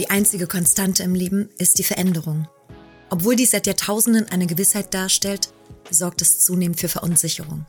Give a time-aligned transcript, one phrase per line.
[0.00, 2.48] Die einzige Konstante im Leben ist die Veränderung.
[3.10, 5.52] Obwohl dies seit Jahrtausenden eine Gewissheit darstellt,
[5.90, 7.66] sorgt es zunehmend für Verunsicherung.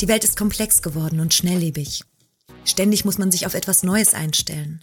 [0.00, 2.04] Die Welt ist komplex geworden und schnelllebig.
[2.64, 4.82] Ständig muss man sich auf etwas Neues einstellen.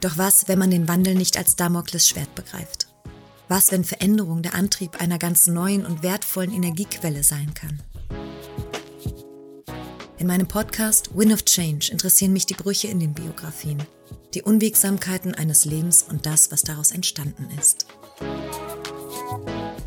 [0.00, 2.88] Doch was, wenn man den Wandel nicht als Damoklesschwert begreift?
[3.46, 7.82] Was, wenn Veränderung der Antrieb einer ganz neuen und wertvollen Energiequelle sein kann?
[10.16, 13.82] In meinem Podcast Win of Change interessieren mich die Brüche in den Biografien,
[14.34, 17.86] die Unwegsamkeiten eines Lebens und das, was daraus entstanden ist.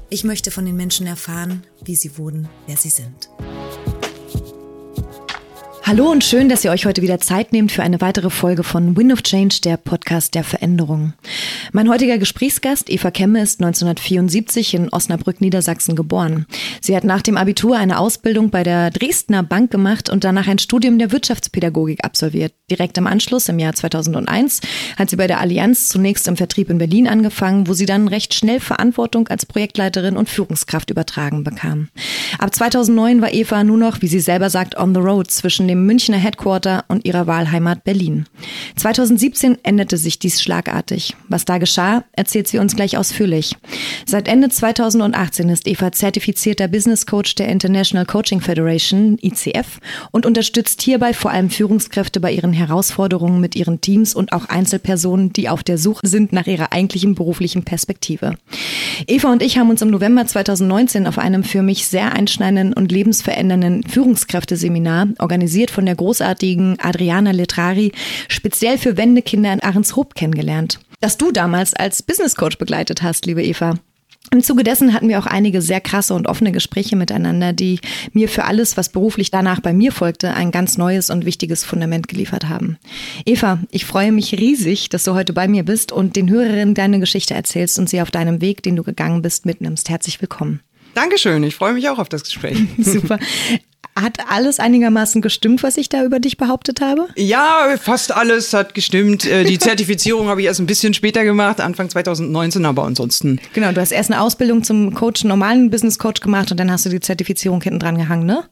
[0.09, 3.29] Ich möchte von den Menschen erfahren, wie sie wurden, wer sie sind.
[5.85, 8.95] Hallo und schön, dass ihr euch heute wieder Zeit nehmt für eine weitere Folge von
[8.95, 11.11] Wind of Change, der Podcast der Veränderung.
[11.73, 16.45] Mein heutiger Gesprächsgast, Eva Kemme, ist 1974 in Osnabrück, Niedersachsen geboren.
[16.79, 20.57] Sie hat nach dem Abitur eine Ausbildung bei der Dresdner Bank gemacht und danach ein
[20.57, 22.53] Studium der Wirtschaftspädagogik absolviert.
[22.71, 24.61] Direkt im Anschluss, im Jahr 2001,
[24.97, 28.33] hat sie bei der Allianz zunächst im Vertrieb in Berlin angefangen, wo sie dann recht
[28.33, 31.89] schnell Verantwortung als Projektleiterin und Führungskraft übertragen bekam.
[32.39, 35.87] Ab 2009 war Eva nur noch, wie sie selber sagt, on the road zwischen dem
[35.87, 38.25] Münchner Headquarter und ihrer Wahlheimat Berlin.
[38.75, 41.15] 2017 änderte sich dies schlagartig.
[41.29, 43.55] Was da geschah, erzählt sie uns gleich ausführlich.
[44.05, 49.79] Seit Ende 2018 ist Eva zertifizierter Business Coach der International Coaching Federation, ICF,
[50.11, 55.33] und unterstützt hierbei vor allem Führungskräfte bei ihren Herausforderungen mit ihren Teams und auch Einzelpersonen,
[55.33, 58.35] die auf der Suche sind nach ihrer eigentlichen beruflichen Perspektive.
[59.07, 62.91] Eva und ich haben uns im November 2019 auf einem für mich sehr einschneidenden und
[62.91, 67.91] lebensverändernden Führungskräfteseminar organisiert organisiert von der großartigen Adriana Letrari,
[68.27, 70.79] speziell für Wendekinder in Ahrenshoop kennengelernt.
[70.99, 73.75] Das du damals als Business Coach begleitet hast, liebe Eva.
[74.31, 77.79] Im Zuge dessen hatten wir auch einige sehr krasse und offene Gespräche miteinander, die
[78.13, 82.07] mir für alles, was beruflich danach bei mir folgte, ein ganz neues und wichtiges Fundament
[82.07, 82.77] geliefert haben.
[83.25, 86.99] Eva, ich freue mich riesig, dass du heute bei mir bist und den Hörerinnen deine
[86.99, 89.89] Geschichte erzählst und sie auf deinem Weg, den du gegangen bist, mitnimmst.
[89.89, 90.61] Herzlich willkommen.
[90.93, 92.57] Dankeschön, ich freue mich auch auf das Gespräch.
[92.77, 93.19] Super.
[93.95, 97.07] Hat alles einigermaßen gestimmt, was ich da über dich behauptet habe?
[97.15, 99.25] Ja, fast alles hat gestimmt.
[99.25, 103.39] Äh, die Zertifizierung habe ich erst ein bisschen später gemacht, Anfang 2019, aber ansonsten.
[103.53, 106.85] Genau, du hast erst eine Ausbildung zum Coach, normalen Business Coach gemacht und dann hast
[106.85, 108.43] du die Zertifizierung hinten dran gehangen, ne?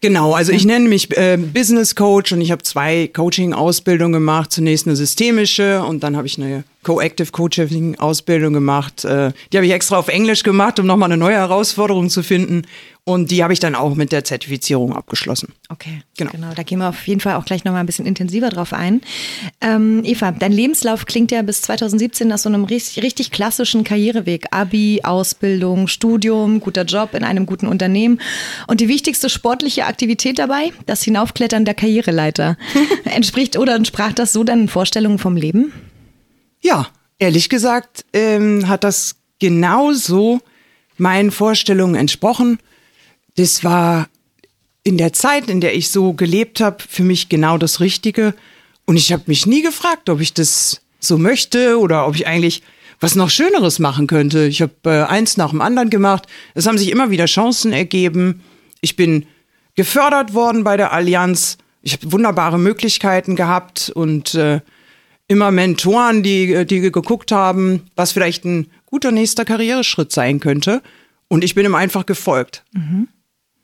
[0.00, 4.52] Genau, also ich nenne mich äh, Business Coach und ich habe zwei Coaching-Ausbildungen gemacht.
[4.52, 9.04] Zunächst eine systemische und dann habe ich eine Co-Active Coaching Ausbildung gemacht.
[9.04, 12.62] Äh, die habe ich extra auf Englisch gemacht, um nochmal eine neue Herausforderung zu finden.
[13.04, 15.52] Und die habe ich dann auch mit der Zertifizierung abgeschlossen.
[15.68, 16.30] Okay, genau.
[16.30, 16.52] genau.
[16.54, 19.00] Da gehen wir auf jeden Fall auch gleich nochmal ein bisschen intensiver drauf ein.
[19.60, 24.46] Ähm, Eva, dein Lebenslauf klingt ja bis 2017 nach so einem richtig, richtig klassischen Karriereweg.
[24.50, 28.20] Abi, Ausbildung, Studium, guter Job in einem guten Unternehmen.
[28.68, 32.56] Und die wichtigste sportliche Aktivität dabei, das Hinaufklettern der Karriereleiter.
[33.04, 35.72] Entspricht oder entsprach das so deinen Vorstellungen vom Leben?
[36.60, 36.88] Ja,
[37.18, 40.40] ehrlich gesagt ähm, hat das genauso
[40.96, 42.58] meinen Vorstellungen entsprochen
[43.36, 44.08] das war
[44.82, 48.34] in der Zeit, in der ich so gelebt habe, für mich genau das Richtige.
[48.84, 52.62] Und ich habe mich nie gefragt, ob ich das so möchte oder ob ich eigentlich
[52.98, 54.46] was noch Schöneres machen könnte.
[54.46, 56.26] Ich habe äh, eins nach dem anderen gemacht.
[56.54, 58.42] Es haben sich immer wieder Chancen ergeben.
[58.82, 59.26] Ich bin
[59.74, 61.56] gefördert worden bei der Allianz.
[61.82, 64.60] Ich habe wunderbare Möglichkeiten gehabt und äh,
[65.30, 70.82] immer Mentoren, die, die geguckt haben, was vielleicht ein guter nächster Karriereschritt sein könnte.
[71.28, 72.64] Und ich bin ihm einfach gefolgt.
[72.72, 73.08] Mhm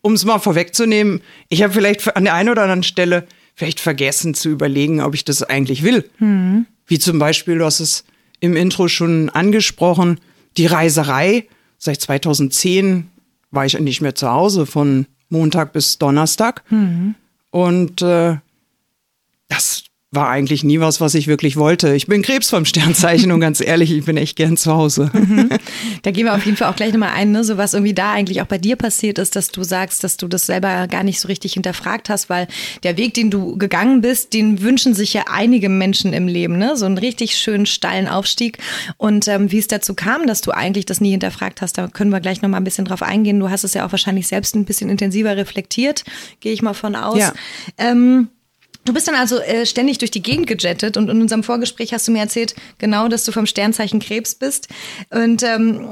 [0.06, 3.26] um es mal vorwegzunehmen, ich habe vielleicht an der einen oder anderen Stelle
[3.56, 6.08] vielleicht vergessen zu überlegen, ob ich das eigentlich will.
[6.20, 6.66] Mhm.
[6.86, 8.04] Wie zum Beispiel, du hast es
[8.38, 10.20] im Intro schon angesprochen,
[10.58, 11.48] die Reiserei.
[11.78, 13.08] Seit 2010
[13.50, 16.62] war ich nicht mehr zu Hause, von Montag bis Donnerstag.
[16.70, 17.16] Mhm.
[17.50, 18.36] Und äh,
[19.48, 21.94] das war eigentlich nie was, was ich wirklich wollte.
[21.94, 25.10] Ich bin Krebs vom Sternzeichen und ganz ehrlich, ich bin echt gern zu Hause.
[25.26, 25.48] Mhm.
[26.02, 27.42] Da gehen wir auf jeden Fall auch gleich nochmal ein, ne?
[27.42, 30.28] so was irgendwie da eigentlich auch bei dir passiert ist, dass du sagst, dass du
[30.28, 32.46] das selber gar nicht so richtig hinterfragt hast, weil
[32.84, 36.76] der Weg, den du gegangen bist, den wünschen sich ja einige Menschen im Leben, ne?
[36.76, 38.58] so einen richtig schönen steilen Aufstieg.
[38.98, 42.10] Und ähm, wie es dazu kam, dass du eigentlich das nie hinterfragt hast, da können
[42.10, 43.40] wir gleich nochmal ein bisschen drauf eingehen.
[43.40, 46.04] Du hast es ja auch wahrscheinlich selbst ein bisschen intensiver reflektiert,
[46.40, 47.18] gehe ich mal von aus.
[47.18, 47.32] Ja.
[47.78, 48.28] Ähm,
[48.86, 52.06] Du bist dann also äh, ständig durch die Gegend gejettet und in unserem Vorgespräch hast
[52.06, 54.68] du mir erzählt, genau, dass du vom Sternzeichen Krebs bist.
[55.10, 55.88] Und ähm,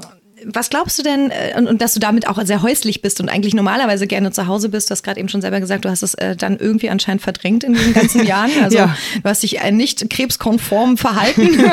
[0.46, 3.28] was glaubst du denn, äh, und, und, dass du damit auch sehr häuslich bist und
[3.28, 4.90] eigentlich normalerweise gerne zu Hause bist?
[4.90, 7.64] Du hast gerade eben schon selber gesagt, du hast es äh, dann irgendwie anscheinend verdrängt
[7.64, 8.52] in diesen ganzen Jahren.
[8.62, 8.96] Also ja.
[9.22, 11.64] du hast dich äh, nicht krebskonform verhalten.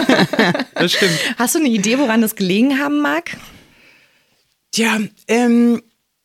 [0.74, 1.20] das stimmt.
[1.38, 3.38] Hast du eine Idee, woran das gelegen haben mag?
[4.72, 5.84] Tja, ähm,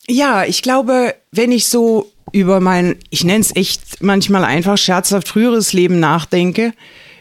[0.09, 5.29] ja, ich glaube, wenn ich so über mein, ich nenne es echt manchmal einfach scherzhaft
[5.29, 6.73] früheres Leben nachdenke,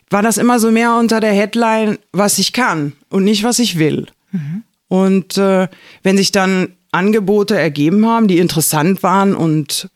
[0.09, 3.77] war das immer so mehr unter der Headline, was ich kann und nicht, was ich
[3.77, 4.07] will.
[4.31, 4.63] Mhm.
[4.87, 5.67] Und äh,
[6.03, 9.89] wenn sich dann Angebote ergeben haben, die interessant waren und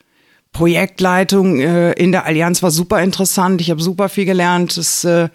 [0.52, 3.62] Projektleitung äh, in der Allianz war super interessant.
[3.62, 4.78] Ich habe super viel gelernt.
[4.78, 5.30] Das, äh,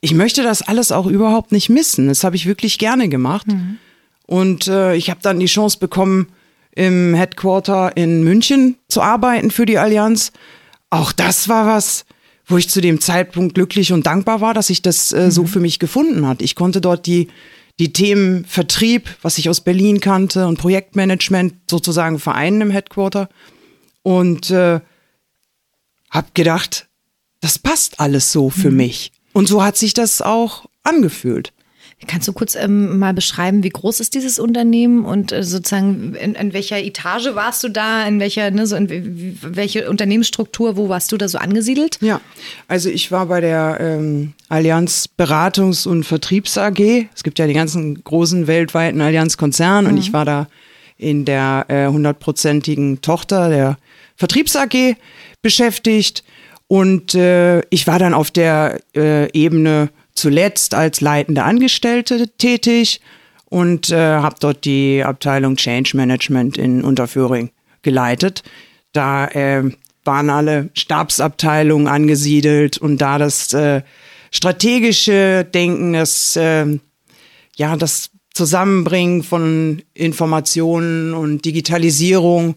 [0.00, 2.08] ich möchte das alles auch überhaupt nicht missen.
[2.08, 3.46] Das habe ich wirklich gerne gemacht.
[3.46, 3.78] Mhm.
[4.26, 6.28] Und äh, ich habe dann die Chance bekommen,
[6.74, 10.32] im Headquarter in München zu arbeiten für die Allianz.
[10.90, 12.04] Auch das war was,
[12.46, 15.48] wo ich zu dem Zeitpunkt glücklich und dankbar war, dass ich das äh, so mhm.
[15.48, 16.42] für mich gefunden hat.
[16.42, 17.28] Ich konnte dort die
[17.78, 23.28] die Themen Vertrieb, was ich aus Berlin kannte, und Projektmanagement sozusagen vereinen im Headquarter.
[24.02, 24.80] Und äh,
[26.10, 26.88] habe gedacht,
[27.40, 28.76] das passt alles so für mhm.
[28.76, 29.12] mich.
[29.32, 31.52] Und so hat sich das auch angefühlt.
[32.06, 36.34] Kannst du kurz ähm, mal beschreiben, wie groß ist dieses Unternehmen und äh, sozusagen in,
[36.34, 41.12] in, welcher Etage warst du da, in welcher, ne, so in welche Unternehmensstruktur, wo warst
[41.12, 41.98] du da so angesiedelt?
[42.00, 42.20] Ja,
[42.68, 47.08] also ich war bei der ähm, Allianz Beratungs- und Vertriebs AG.
[47.14, 49.94] Es gibt ja die ganzen großen weltweiten Allianz-Konzerne mhm.
[49.94, 50.48] und ich war da
[50.96, 53.78] in der äh, hundertprozentigen äh, Tochter der
[54.16, 54.96] Vertriebs AG
[55.42, 56.24] beschäftigt
[56.66, 63.00] und äh, ich war dann auf der äh, Ebene zuletzt als leitende Angestellte tätig
[63.46, 67.50] und äh, habe dort die Abteilung Change Management in Unterföhring
[67.82, 68.42] geleitet.
[68.92, 69.70] Da äh,
[70.04, 73.82] waren alle Stabsabteilungen angesiedelt und da das äh,
[74.30, 76.78] strategische Denken, das äh,
[77.56, 82.56] ja das Zusammenbringen von Informationen und Digitalisierung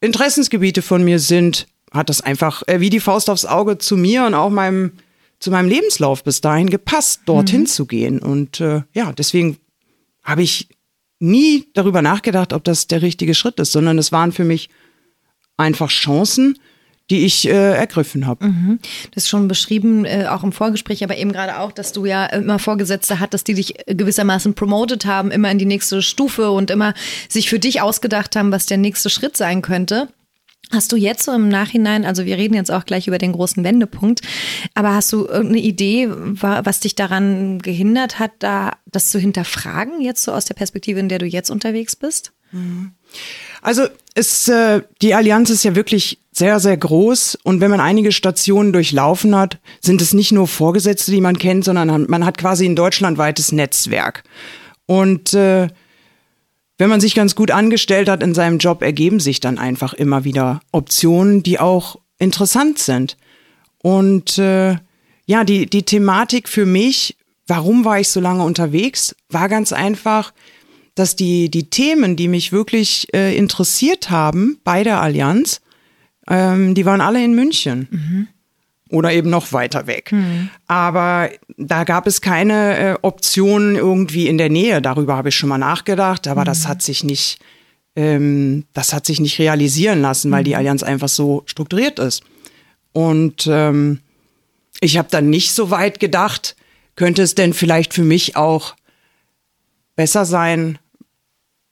[0.00, 4.24] Interessensgebiete von mir sind, hat das einfach äh, wie die Faust aufs Auge zu mir
[4.26, 4.92] und auch meinem
[5.46, 7.66] zu meinem Lebenslauf bis dahin gepasst, dorthin mhm.
[7.66, 8.18] zu gehen.
[8.18, 9.58] Und äh, ja, deswegen
[10.24, 10.66] habe ich
[11.20, 14.70] nie darüber nachgedacht, ob das der richtige Schritt ist, sondern es waren für mich
[15.56, 16.58] einfach Chancen,
[17.10, 18.46] die ich äh, ergriffen habe.
[18.46, 18.80] Mhm.
[19.14, 22.26] Das ist schon beschrieben, äh, auch im Vorgespräch, aber eben gerade auch, dass du ja
[22.26, 26.92] immer Vorgesetzte hattest, die dich gewissermaßen promoted haben, immer in die nächste Stufe und immer
[27.28, 30.08] sich für dich ausgedacht haben, was der nächste Schritt sein könnte.
[30.72, 33.62] Hast du jetzt so im Nachhinein, also wir reden jetzt auch gleich über den großen
[33.62, 34.22] Wendepunkt,
[34.74, 40.24] aber hast du irgendeine Idee, was dich daran gehindert hat, da das zu hinterfragen, jetzt
[40.24, 42.32] so aus der Perspektive, in der du jetzt unterwegs bist?
[43.62, 48.12] Also es, äh, die Allianz ist ja wirklich sehr, sehr groß und wenn man einige
[48.12, 52.66] Stationen durchlaufen hat, sind es nicht nur Vorgesetzte, die man kennt, sondern man hat quasi
[52.66, 54.24] ein deutschlandweites Netzwerk.
[54.86, 55.68] Und äh,
[56.78, 60.24] wenn man sich ganz gut angestellt hat in seinem Job, ergeben sich dann einfach immer
[60.24, 63.16] wieder Optionen, die auch interessant sind.
[63.78, 64.76] Und äh,
[65.26, 70.32] ja, die, die Thematik für mich, warum war ich so lange unterwegs, war ganz einfach,
[70.94, 75.60] dass die, die Themen, die mich wirklich äh, interessiert haben bei der Allianz,
[76.28, 77.88] ähm, die waren alle in München.
[77.90, 78.28] Mhm
[78.90, 80.12] oder eben noch weiter weg.
[80.12, 80.50] Mhm.
[80.66, 84.80] Aber da gab es keine äh, Optionen irgendwie in der Nähe.
[84.80, 86.46] Darüber habe ich schon mal nachgedacht, aber mhm.
[86.46, 87.38] das hat sich nicht,
[87.96, 92.22] ähm, das hat sich nicht realisieren lassen, weil die Allianz einfach so strukturiert ist.
[92.92, 94.00] Und ähm,
[94.80, 96.56] ich habe dann nicht so weit gedacht,
[96.94, 98.74] könnte es denn vielleicht für mich auch
[99.96, 100.78] besser sein,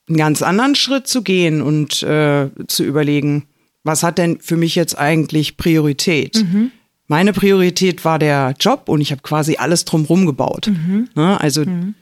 [0.08, 3.46] einen ganz anderen Schritt zu gehen und äh, zu überlegen,
[3.84, 6.36] was hat denn für mich jetzt eigentlich Priorität?
[6.36, 6.72] Mhm.
[7.06, 10.68] Meine Priorität war der Job und ich habe quasi alles drumherum gebaut.
[10.68, 11.08] Mhm.
[11.14, 11.40] Ne?
[11.40, 11.94] Also mhm.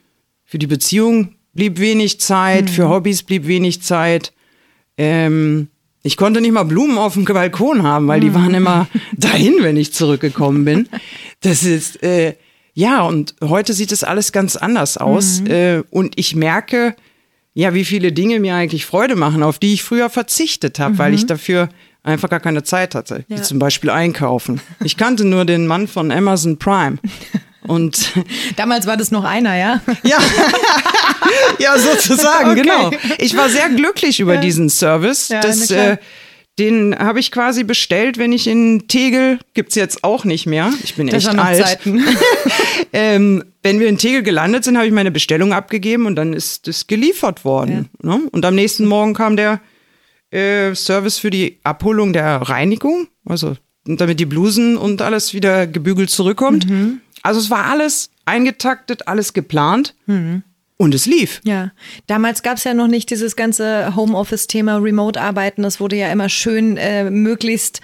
[0.45, 2.69] für die Beziehung blieb wenig Zeit, mhm.
[2.69, 4.33] für Hobbys blieb wenig Zeit.
[4.97, 5.69] Ähm,
[6.05, 8.35] ich konnte nicht mal Blumen auf dem Balkon haben, weil die mhm.
[8.35, 10.89] waren immer dahin, wenn ich zurückgekommen bin.
[11.41, 12.35] Das ist, äh,
[12.75, 15.41] ja, und heute sieht es alles ganz anders aus.
[15.41, 15.47] Mhm.
[15.51, 16.95] Äh, und ich merke,
[17.55, 21.13] ja, wie viele Dinge mir eigentlich Freude machen, auf die ich früher verzichtet habe, weil
[21.13, 21.29] ich mhm.
[21.29, 21.69] dafür
[22.03, 23.25] einfach gar keine Zeit hatte.
[23.29, 23.39] Ja.
[23.39, 24.61] Wie zum Beispiel einkaufen.
[24.85, 26.99] Ich kannte nur den Mann von Amazon Prime.
[27.63, 28.13] Und
[28.57, 29.81] damals war das noch einer, ja?
[30.03, 30.19] Ja,
[31.59, 32.63] ja sozusagen, okay.
[32.63, 32.91] genau.
[33.19, 34.41] Ich war sehr glücklich über ja.
[34.41, 35.29] diesen Service.
[35.29, 35.97] Ja, das, äh,
[36.59, 40.73] den habe ich quasi bestellt, wenn ich in Tegel, gibt's jetzt auch nicht mehr.
[40.83, 41.79] Ich bin das echt alt.
[42.93, 46.67] ähm, wenn wir in Tegel gelandet sind, habe ich meine Bestellung abgegeben und dann ist
[46.67, 47.89] das geliefert worden.
[48.03, 48.17] Ja.
[48.17, 48.29] Ne?
[48.33, 49.61] Und am nächsten Morgen kam der
[50.33, 56.11] äh, Service für die Abholung der Reinigung, also damit die Blusen und alles wieder gebügelt
[56.11, 56.69] zurückkommt.
[56.69, 57.01] Mhm.
[57.23, 59.95] Also es war alles eingetaktet, alles geplant.
[60.07, 60.43] Mhm.
[60.79, 61.41] Und es lief.
[61.45, 61.71] Ja,
[62.09, 65.63] damals gab es ja noch nicht dieses ganze Homeoffice-Thema, Remote-Arbeiten.
[65.63, 67.81] Das wurde ja immer schön äh, möglichst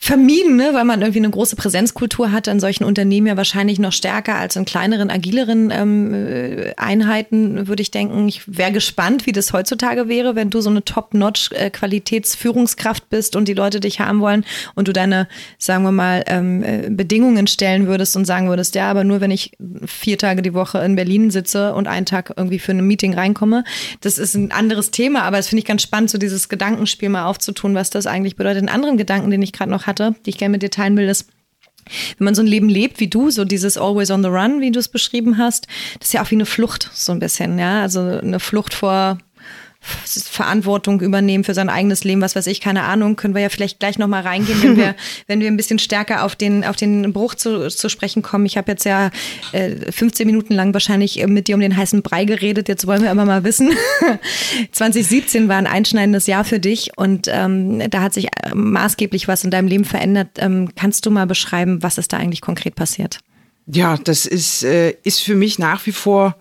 [0.00, 0.70] vermieden, ne?
[0.74, 4.54] weil man irgendwie eine große Präsenzkultur hat in solchen Unternehmen ja wahrscheinlich noch stärker als
[4.54, 8.28] in kleineren, agileren ähm, äh, Einheiten, würde ich denken.
[8.28, 13.54] Ich wäre gespannt, wie das heutzutage wäre, wenn du so eine Top-Notch-Qualitätsführungskraft bist und die
[13.54, 14.44] Leute dich haben wollen
[14.76, 15.26] und du deine,
[15.58, 19.32] sagen wir mal, ähm, äh, Bedingungen stellen würdest und sagen würdest, ja, aber nur wenn
[19.32, 19.50] ich
[19.84, 23.64] vier Tage die Woche in Berlin sitze und einen Tag irgendwie für ein Meeting reinkomme.
[24.00, 27.24] Das ist ein anderes Thema, aber es finde ich ganz spannend, so dieses Gedankenspiel mal
[27.24, 28.58] aufzutun, was das eigentlich bedeutet.
[28.58, 31.08] Einen anderen Gedanken, den ich gerade noch hatte, die ich gerne mit dir teilen will,
[31.08, 31.28] ist,
[32.18, 34.70] wenn man so ein Leben lebt wie du, so dieses Always on the Run, wie
[34.70, 35.66] du es beschrieben hast,
[35.98, 37.82] das ist ja auch wie eine Flucht, so ein bisschen, ja.
[37.82, 39.18] Also eine Flucht vor
[39.80, 43.78] Verantwortung übernehmen für sein eigenes Leben, was weiß ich, keine Ahnung, können wir ja vielleicht
[43.78, 44.94] gleich nochmal reingehen, wenn wir,
[45.26, 48.44] wenn wir ein bisschen stärker auf den, auf den Bruch zu, zu sprechen kommen.
[48.44, 49.10] Ich habe jetzt ja
[49.52, 53.10] äh, 15 Minuten lang wahrscheinlich mit dir um den heißen Brei geredet, jetzt wollen wir
[53.10, 53.70] aber mal wissen.
[54.72, 59.44] 2017 war ein einschneidendes Jahr für dich und ähm, da hat sich äh, maßgeblich was
[59.44, 60.28] in deinem Leben verändert.
[60.38, 63.20] Ähm, kannst du mal beschreiben, was ist da eigentlich konkret passiert?
[63.66, 66.36] Ja, das ist, äh, ist für mich nach wie vor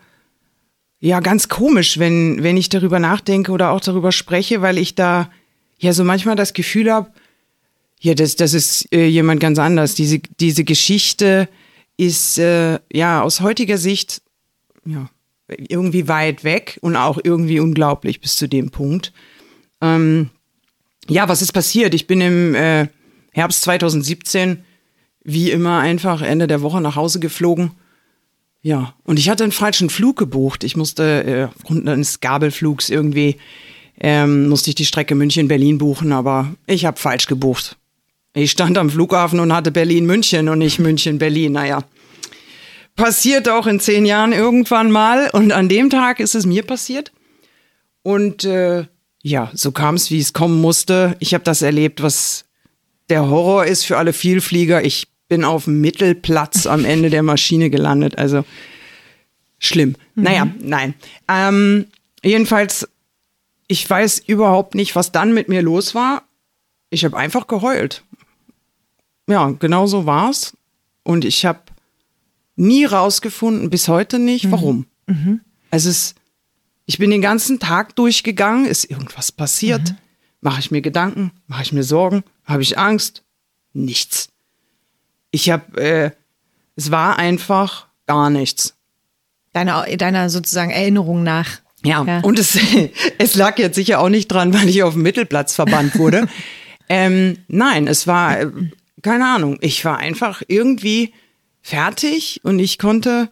[1.00, 5.30] ja ganz komisch, wenn, wenn ich darüber nachdenke oder auch darüber spreche, weil ich da
[5.80, 7.12] ja so manchmal das Gefühl habe,
[8.00, 9.96] ja, das, das ist äh, jemand ganz anders.
[9.96, 11.50] Diese, diese Geschichte
[11.98, 14.22] ist äh, ja aus heutiger Sicht
[14.86, 15.10] ja,
[15.48, 19.14] irgendwie weit weg und auch irgendwie unglaublich bis zu dem Punkt.
[19.82, 20.30] Ähm,
[21.08, 21.94] ja, was ist passiert?
[21.94, 22.88] Ich bin im äh,
[23.32, 24.64] Herbst 2017
[25.24, 27.72] wie immer einfach Ende der Woche nach Hause geflogen
[28.62, 30.64] ja, und ich hatte einen falschen Flug gebucht.
[30.64, 33.38] Ich musste äh, aufgrund eines Gabelflugs irgendwie,
[34.00, 37.78] ähm, musste ich die Strecke München-Berlin buchen, aber ich habe falsch gebucht.
[38.34, 41.54] Ich stand am Flughafen und hatte Berlin-München und nicht München-Berlin.
[41.54, 41.84] Naja,
[42.96, 45.30] passiert auch in zehn Jahren irgendwann mal.
[45.32, 47.12] Und an dem Tag ist es mir passiert.
[48.04, 48.86] Und äh,
[49.24, 51.16] ja, so kam es, wie es kommen musste.
[51.20, 52.46] Ich habe das erlebt, was
[53.10, 54.84] der Horror ist für alle Vielflieger.
[54.84, 58.18] Ich bin auf dem Mittelplatz am Ende der Maschine gelandet.
[58.18, 58.46] Also
[59.60, 59.96] schlimm.
[60.16, 60.24] Mhm.
[60.24, 60.94] Naja, nein.
[61.28, 61.88] Ähm,
[62.24, 62.88] jedenfalls,
[63.68, 66.24] ich weiß überhaupt nicht, was dann mit mir los war.
[66.90, 68.04] Ich habe einfach geheult.
[69.30, 70.56] Ja, genau so war's.
[71.04, 71.62] Und ich habe
[72.56, 74.52] nie rausgefunden, bis heute nicht, mhm.
[74.52, 74.86] warum.
[75.06, 75.42] Mhm.
[75.70, 76.16] Es ist,
[76.86, 79.92] ich bin den ganzen Tag durchgegangen, ist irgendwas passiert?
[79.92, 79.98] Mhm.
[80.42, 81.32] Mache ich mir Gedanken?
[81.48, 82.24] Mache ich mir Sorgen?
[82.46, 83.24] Habe ich Angst?
[83.74, 84.30] Nichts.
[85.38, 86.12] Ich habe, äh,
[86.76, 88.74] es war einfach gar nichts.
[89.54, 91.60] Deiner, deiner sozusagen Erinnerung nach.
[91.84, 92.22] Ja, ja.
[92.22, 92.58] und es,
[93.20, 96.28] es lag jetzt sicher auch nicht dran, weil ich auf dem Mittelplatz verbannt wurde.
[96.90, 98.48] ähm, nein, es war, äh,
[99.04, 101.14] keine Ahnung, ich war einfach irgendwie
[101.62, 103.30] fertig und ich konnte,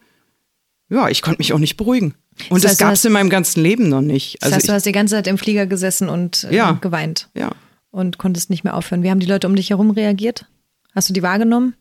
[0.89, 2.13] ja, ich konnte mich auch nicht beruhigen.
[2.49, 4.43] Und das, heißt, das gab es in meinem ganzen Leben noch nicht.
[4.43, 6.73] Also das heißt, ich, du hast die ganze Zeit im Flieger gesessen und äh, ja,
[6.73, 7.29] geweint.
[7.33, 7.49] Ja.
[7.89, 9.01] Und konntest nicht mehr aufhören.
[9.01, 10.45] Wie haben die Leute um dich herum reagiert?
[10.93, 11.73] Hast du die wahrgenommen?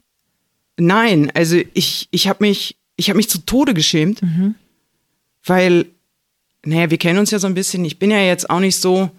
[0.79, 4.55] Nein, also ich, ich habe mich, ich habe mich zu Tode geschämt, mhm.
[5.45, 5.87] weil,
[6.65, 7.85] naja, wir kennen uns ja so ein bisschen.
[7.85, 9.11] Ich bin ja jetzt auch nicht so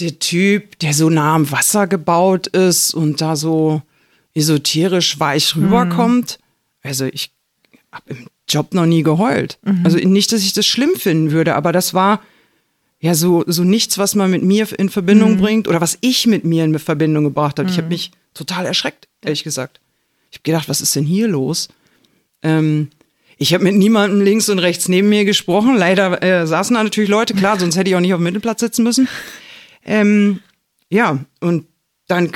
[0.00, 3.82] der Typ, der so nah am Wasser gebaut ist und da so
[4.34, 6.38] esoterisch weich rüberkommt.
[6.38, 6.88] Mhm.
[6.88, 7.32] Also ich
[7.92, 9.58] habe im Job noch nie geheult.
[9.62, 9.82] Mhm.
[9.84, 12.22] Also nicht, dass ich das schlimm finden würde, aber das war
[13.00, 15.40] ja so, so nichts, was man mit mir in Verbindung mhm.
[15.40, 17.68] bringt oder was ich mit mir in Verbindung gebracht habe.
[17.68, 17.92] Ich habe mhm.
[17.92, 19.80] mich total erschreckt, ehrlich gesagt.
[20.32, 21.68] Ich habe gedacht, was ist denn hier los?
[22.42, 22.88] Ähm,
[23.36, 25.76] ich habe mit niemandem links und rechts neben mir gesprochen.
[25.76, 28.60] Leider äh, saßen da natürlich Leute, klar, sonst hätte ich auch nicht auf dem Mittelplatz
[28.60, 29.08] sitzen müssen.
[29.84, 30.40] Ähm,
[30.88, 31.66] ja, und
[32.06, 32.32] dann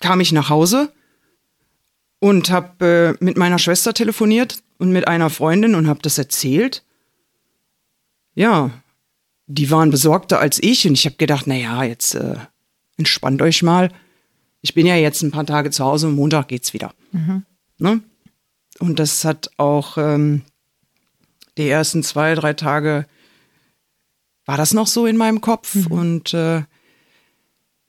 [0.00, 0.92] kam ich nach Hause
[2.18, 6.82] und habe äh, mit meiner Schwester telefoniert und mit einer Freundin und habe das erzählt.
[8.34, 8.72] Ja,
[9.46, 12.34] die waren besorgter als ich und ich habe gedacht, na ja, jetzt äh,
[12.96, 13.92] entspannt euch mal
[14.62, 16.92] ich bin ja jetzt ein paar Tage zu Hause und Montag geht's wieder.
[17.12, 17.44] Mhm.
[17.78, 18.00] Ne?
[18.78, 20.42] Und das hat auch ähm,
[21.56, 23.06] die ersten zwei, drei Tage
[24.44, 25.74] war das noch so in meinem Kopf.
[25.74, 25.86] Mhm.
[25.86, 26.62] Und äh,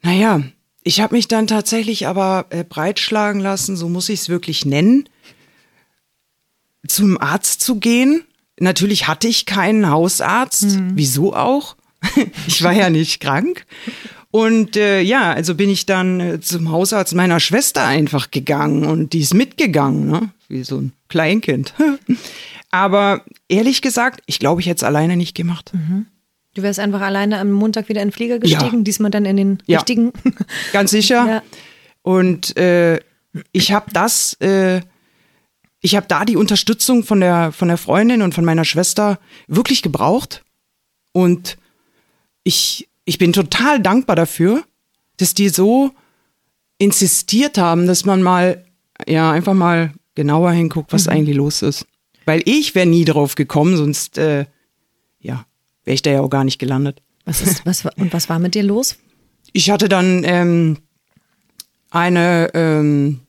[0.02, 0.42] naja,
[0.84, 5.10] ich habe mich dann tatsächlich aber äh, breitschlagen lassen, so muss ich es wirklich nennen,
[6.88, 8.24] zum Arzt zu gehen.
[8.60, 10.64] Natürlich hatte ich keinen Hausarzt.
[10.64, 10.92] Mhm.
[10.96, 11.76] Wieso auch?
[12.48, 13.66] ich war ja nicht krank.
[14.32, 19.14] Und äh, ja, also bin ich dann äh, zum Hausarzt meiner Schwester einfach gegangen und
[19.14, 20.30] die ist mitgegangen, ne?
[20.50, 21.74] wie so ein Kleinkind.
[22.72, 25.72] Aber ehrlich gesagt, ich glaube, ich hätte es alleine nicht gemacht.
[25.74, 26.08] Mhm.
[26.54, 28.84] Du wärst einfach alleine am Montag wieder in den Flieger gestiegen, ja.
[28.84, 29.78] diesmal dann in den ja.
[29.78, 30.12] richtigen.
[30.74, 31.28] Ganz sicher.
[31.28, 31.44] Ja.
[32.02, 33.00] Und äh,
[33.52, 34.82] ich habe das, äh,
[35.82, 39.82] ich habe da die Unterstützung von der, von der Freundin und von meiner Schwester wirklich
[39.82, 40.44] gebraucht.
[41.12, 41.58] Und
[42.48, 44.64] ich ich bin total dankbar dafür,
[45.16, 45.92] dass die so
[46.78, 48.66] insistiert haben, dass man mal,
[49.08, 51.14] ja, einfach mal genauer hinguckt, was mhm.
[51.14, 51.88] eigentlich los ist.
[52.26, 54.46] Weil ich wäre nie drauf gekommen, sonst, äh,
[55.22, 55.46] ja,
[55.86, 57.02] wäre ich da ja auch gar nicht gelandet.
[57.24, 58.98] Was ist, was, und was war mit dir los?
[59.54, 60.78] Ich hatte dann ähm,
[61.90, 63.22] eine ähm,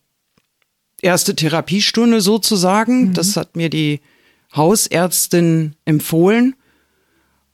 [1.00, 3.10] erste Therapiestunde sozusagen.
[3.10, 3.14] Mhm.
[3.14, 4.00] Das hat mir die
[4.56, 6.56] Hausärztin empfohlen.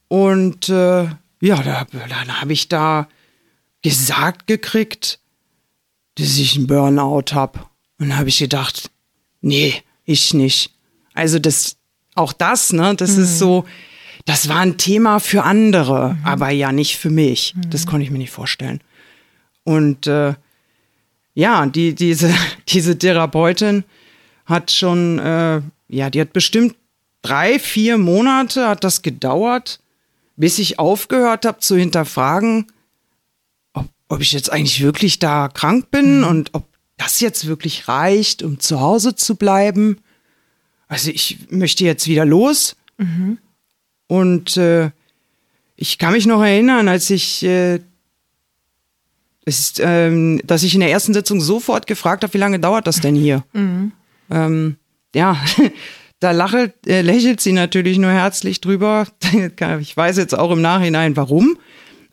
[0.09, 1.09] Und äh,
[1.45, 3.09] ja, da, dann habe ich da
[3.83, 5.19] gesagt gekriegt,
[6.17, 7.61] dass ich einen Burnout habe.
[7.99, 8.91] Und dann habe ich gedacht,
[9.41, 10.73] nee, ich nicht.
[11.13, 11.77] Also das,
[12.15, 13.23] auch das, ne, das mhm.
[13.25, 13.65] ist so,
[14.25, 16.25] das war ein Thema für andere, mhm.
[16.25, 17.55] aber ja nicht für mich.
[17.55, 17.71] Mhm.
[17.71, 18.81] Das konnte ich mir nicht vorstellen.
[19.65, 20.35] Und äh,
[21.35, 22.33] ja, die, diese,
[22.69, 23.85] diese Therapeutin
[24.47, 26.75] hat schon, äh, ja, die hat bestimmt
[27.23, 29.81] drei, vier Monate hat das gedauert,
[30.37, 32.67] bis ich aufgehört habe zu hinterfragen,
[33.73, 36.27] ob, ob ich jetzt eigentlich wirklich da krank bin mhm.
[36.27, 39.99] und ob das jetzt wirklich reicht, um zu Hause zu bleiben.
[40.87, 42.77] Also ich möchte jetzt wieder los.
[42.99, 43.39] Mhm.
[44.07, 44.91] Und äh,
[45.77, 47.81] ich kann mich noch erinnern, als ich äh,
[49.45, 53.01] ist, ähm, dass ich in der ersten Sitzung sofort gefragt habe, wie lange dauert das
[53.01, 53.45] denn hier?
[53.53, 53.93] Mhm.
[54.31, 54.77] Ähm,
[55.15, 55.39] ja,
[56.25, 59.07] da lache, äh, lächelt sie natürlich nur herzlich drüber.
[59.81, 61.59] ich weiß jetzt auch im Nachhinein, warum.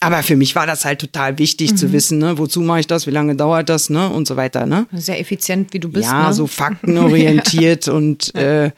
[0.02, 1.78] Aber für mich war das halt total wichtig mhm.
[1.78, 2.38] zu wissen, ne?
[2.38, 4.10] wozu mache ich das, wie lange dauert das, ne?
[4.10, 4.88] Und so weiter, ne?
[4.92, 6.10] Sehr effizient, wie du bist.
[6.10, 6.34] Ja, ne?
[6.34, 7.94] so faktenorientiert ja.
[7.94, 8.72] und äh,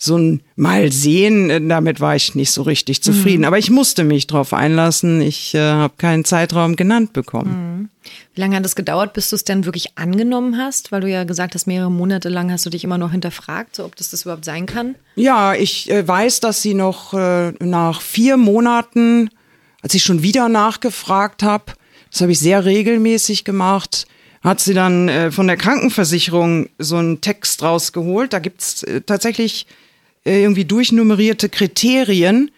[0.00, 3.40] so ein Mal sehen, äh, damit war ich nicht so richtig zufrieden.
[3.40, 3.44] Mhm.
[3.46, 5.20] Aber ich musste mich drauf einlassen.
[5.20, 7.50] Ich äh, habe keinen Zeitraum genannt bekommen.
[7.50, 7.88] Mhm.
[8.34, 10.92] Wie lange hat es gedauert, bis du es denn wirklich angenommen hast?
[10.92, 13.84] Weil du ja gesagt hast, mehrere Monate lang hast du dich immer noch hinterfragt, so
[13.84, 14.94] ob das das überhaupt sein kann.
[15.16, 19.30] Ja, ich äh, weiß, dass sie noch äh, nach vier Monaten,
[19.82, 21.72] als ich schon wieder nachgefragt habe,
[22.10, 24.06] das habe ich sehr regelmäßig gemacht,
[24.42, 28.32] hat sie dann äh, von der Krankenversicherung so einen Text rausgeholt.
[28.32, 29.66] Da gibt's äh, tatsächlich
[30.30, 32.50] irgendwie durchnummerierte Kriterien,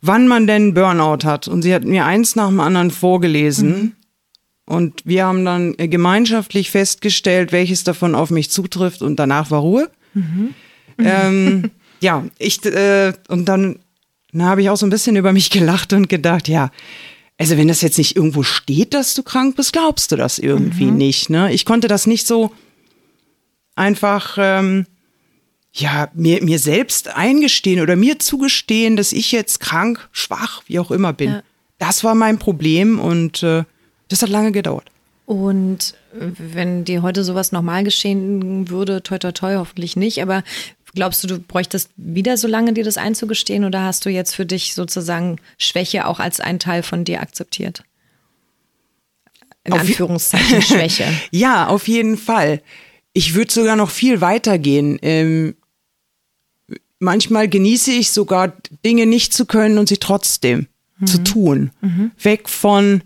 [0.00, 1.48] wann man denn Burnout hat.
[1.48, 3.68] Und sie hat mir eins nach dem anderen vorgelesen.
[3.68, 3.92] Mhm.
[4.66, 9.60] Und wir haben dann äh, gemeinschaftlich festgestellt, welches davon auf mich zutrifft und danach war
[9.60, 9.90] Ruhe.
[10.14, 10.54] Mhm.
[10.98, 13.78] Ähm, ja, ich, äh, und dann,
[14.32, 16.70] dann habe ich auch so ein bisschen über mich gelacht und gedacht, ja,
[17.38, 20.86] also wenn das jetzt nicht irgendwo steht, dass du krank bist, glaubst du das irgendwie
[20.86, 20.96] mhm.
[20.96, 21.30] nicht.
[21.30, 21.52] Ne?
[21.52, 22.52] Ich konnte das nicht so
[23.74, 24.86] einfach ähm,
[25.76, 30.92] ja, mir, mir selbst eingestehen oder mir zugestehen, dass ich jetzt krank, schwach, wie auch
[30.92, 31.30] immer bin.
[31.30, 31.42] Ja.
[31.78, 33.64] Das war mein Problem und äh,
[34.08, 34.86] das hat lange gedauert.
[35.26, 40.44] Und wenn dir heute sowas normal geschehen würde, toi toi toi, hoffentlich nicht, aber
[40.94, 44.46] glaubst du, du bräuchtest wieder so lange, dir das einzugestehen oder hast du jetzt für
[44.46, 47.82] dich sozusagen Schwäche auch als ein Teil von dir akzeptiert?
[49.64, 51.06] In auf Anführungszeichen Schwäche.
[51.32, 52.60] ja, auf jeden Fall.
[53.12, 54.98] Ich würde sogar noch viel weiter gehen.
[55.02, 55.56] Ähm,
[56.98, 58.52] manchmal genieße ich sogar
[58.84, 60.66] Dinge nicht zu können und sie trotzdem
[60.98, 61.06] mhm.
[61.06, 61.70] zu tun.
[61.80, 62.10] Mhm.
[62.20, 63.02] Weg von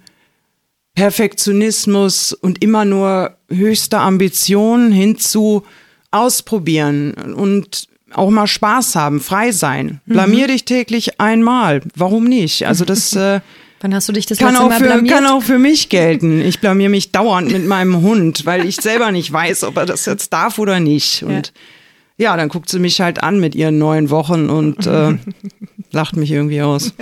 [0.94, 5.64] Perfektionismus und immer nur höchster Ambition hin zu
[6.10, 10.00] ausprobieren und auch mal Spaß haben, frei sein.
[10.06, 10.12] Mhm.
[10.12, 11.82] Blamier dich täglich einmal.
[11.94, 12.66] Warum nicht?
[12.66, 13.40] Also das äh,
[13.80, 15.14] Wann hast du dich das kann letzte auch Mal für, blamiert?
[15.14, 16.40] Kann auch für mich gelten.
[16.40, 20.04] Ich blamier mich dauernd mit meinem Hund, weil ich selber nicht weiß, ob er das
[20.04, 21.22] jetzt darf oder nicht.
[21.26, 21.52] Und ja
[22.18, 25.16] ja, dann guckt sie mich halt an mit ihren neun Wochen und äh,
[25.92, 26.92] lacht mich irgendwie aus.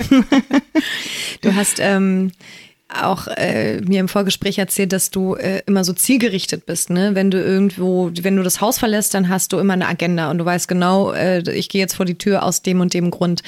[1.40, 2.32] du hast ähm,
[3.02, 7.14] auch äh, mir im Vorgespräch erzählt, dass du äh, immer so zielgerichtet bist, ne?
[7.14, 10.38] Wenn du irgendwo, wenn du das Haus verlässt, dann hast du immer eine Agenda und
[10.38, 13.42] du weißt genau, äh, ich gehe jetzt vor die Tür aus dem und dem Grund.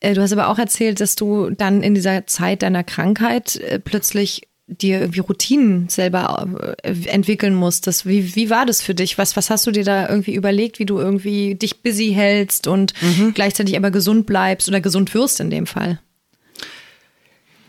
[0.00, 3.78] Äh, du hast aber auch erzählt, dass du dann in dieser Zeit deiner Krankheit äh,
[3.78, 8.06] plötzlich dir irgendwie Routinen selber äh, entwickeln musstest.
[8.06, 9.16] Wie, wie war das für dich?
[9.18, 12.92] Was, was hast du dir da irgendwie überlegt, wie du irgendwie dich busy hältst und
[13.00, 13.32] mhm.
[13.34, 15.98] gleichzeitig aber gesund bleibst oder gesund wirst in dem Fall?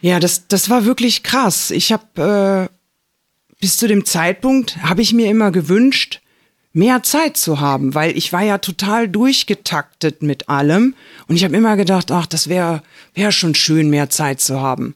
[0.02, 1.72] Ja, das, das war wirklich krass.
[1.72, 2.74] Ich habe äh,
[3.60, 6.22] bis zu dem Zeitpunkt habe ich mir immer gewünscht,
[6.72, 10.96] mehr Zeit zu haben, weil ich war ja total durchgetaktet mit allem
[11.28, 12.84] und ich habe immer gedacht, ach, das wäre
[13.14, 14.96] wäre schon schön, mehr Zeit zu haben.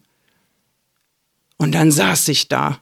[1.63, 2.81] Und dann saß ich da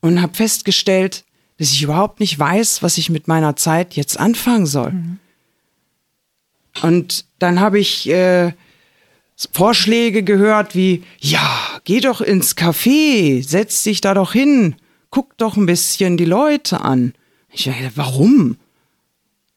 [0.00, 1.24] und habe festgestellt,
[1.56, 4.90] dass ich überhaupt nicht weiß, was ich mit meiner Zeit jetzt anfangen soll.
[4.90, 5.18] Mhm.
[6.82, 8.52] Und dann habe ich äh,
[9.52, 14.74] Vorschläge gehört wie, ja, geh doch ins Café, setz dich da doch hin,
[15.10, 17.14] guck doch ein bisschen die Leute an.
[17.52, 18.56] Ich dachte, warum?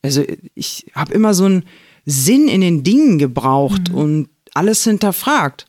[0.02, 1.64] Also ich habe immer so einen
[2.06, 3.94] Sinn in den Dingen gebraucht mhm.
[3.96, 5.66] und alles hinterfragt.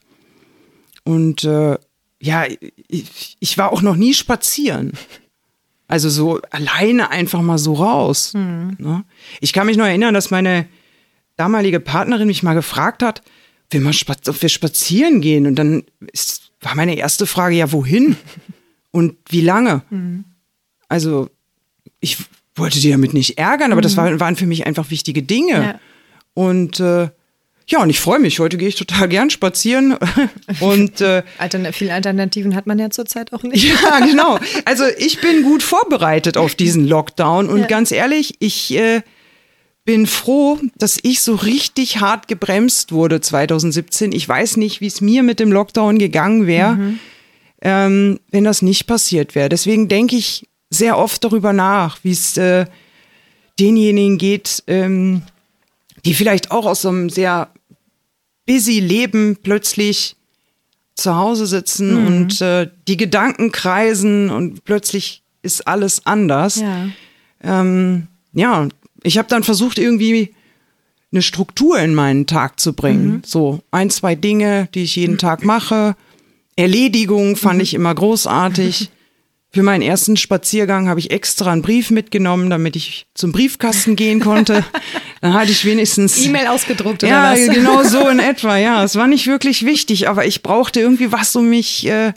[1.03, 1.79] Und äh,
[2.21, 2.45] ja,
[2.87, 4.93] ich, ich war auch noch nie spazieren.
[5.87, 8.33] Also so alleine einfach mal so raus.
[8.33, 8.77] Mhm.
[8.79, 9.03] Ne?
[9.41, 10.67] Ich kann mich noch erinnern, dass meine
[11.35, 15.47] damalige Partnerin mich mal gefragt hat, ob wir, mal spaz ob wir spazieren gehen.
[15.47, 18.15] Und dann ist, war meine erste Frage, ja, wohin?
[18.91, 19.81] Und wie lange?
[19.89, 20.25] Mhm.
[20.87, 21.29] Also
[21.99, 22.17] ich
[22.55, 25.57] wollte die damit nicht ärgern, aber das war, waren für mich einfach wichtige Dinge.
[25.57, 25.63] Mhm.
[25.63, 25.79] Ja.
[26.33, 27.09] Und äh,
[27.71, 28.39] ja, und ich freue mich.
[28.39, 29.97] Heute gehe ich total gern spazieren.
[30.59, 33.63] und äh, Altern viele Alternativen hat man ja zurzeit auch nicht.
[33.63, 34.39] ja, genau.
[34.65, 37.47] Also ich bin gut vorbereitet auf diesen Lockdown.
[37.49, 37.67] Und Ja.
[37.67, 39.01] ganz ehrlich, ich äh,
[39.85, 44.11] bin froh, dass ich so richtig hart gebremst wurde 2017.
[44.11, 46.95] Ich weiß nicht, wie es mir mit dem Lockdown gegangen wäre,
[47.61, 49.49] ähm, wenn das nicht passiert wäre.
[49.49, 52.65] Deswegen denke ich sehr oft darüber nach, wie es äh,
[53.59, 55.23] denjenigen geht, ähm,
[56.05, 57.49] die vielleicht auch aus so einem sehr
[58.45, 60.15] busy Leben plötzlich
[60.95, 66.57] zu Hause sitzen und äh, die Gedanken kreisen und plötzlich ist alles anders.
[66.57, 66.89] Ja.
[67.43, 68.67] Ähm, ja,
[69.03, 70.33] ich habe dann versucht, irgendwie
[71.11, 73.21] eine Struktur in meinen Tag zu bringen.
[73.25, 75.95] So ein, zwei Dinge, die ich jeden Tag mache.
[76.55, 78.89] Erledigung fand ich immer großartig.
[79.53, 84.21] Für meinen ersten Spaziergang habe ich extra einen Brief mitgenommen, damit ich zum Briefkasten gehen
[84.21, 84.63] konnte.
[85.21, 87.53] Dann hatte ich wenigstens E-Mail ausgedruckt oder ja, was?
[87.53, 88.57] genau so in etwa.
[88.57, 92.13] Ja, es war nicht wirklich wichtig, aber ich brauchte irgendwie was, um mich, äh,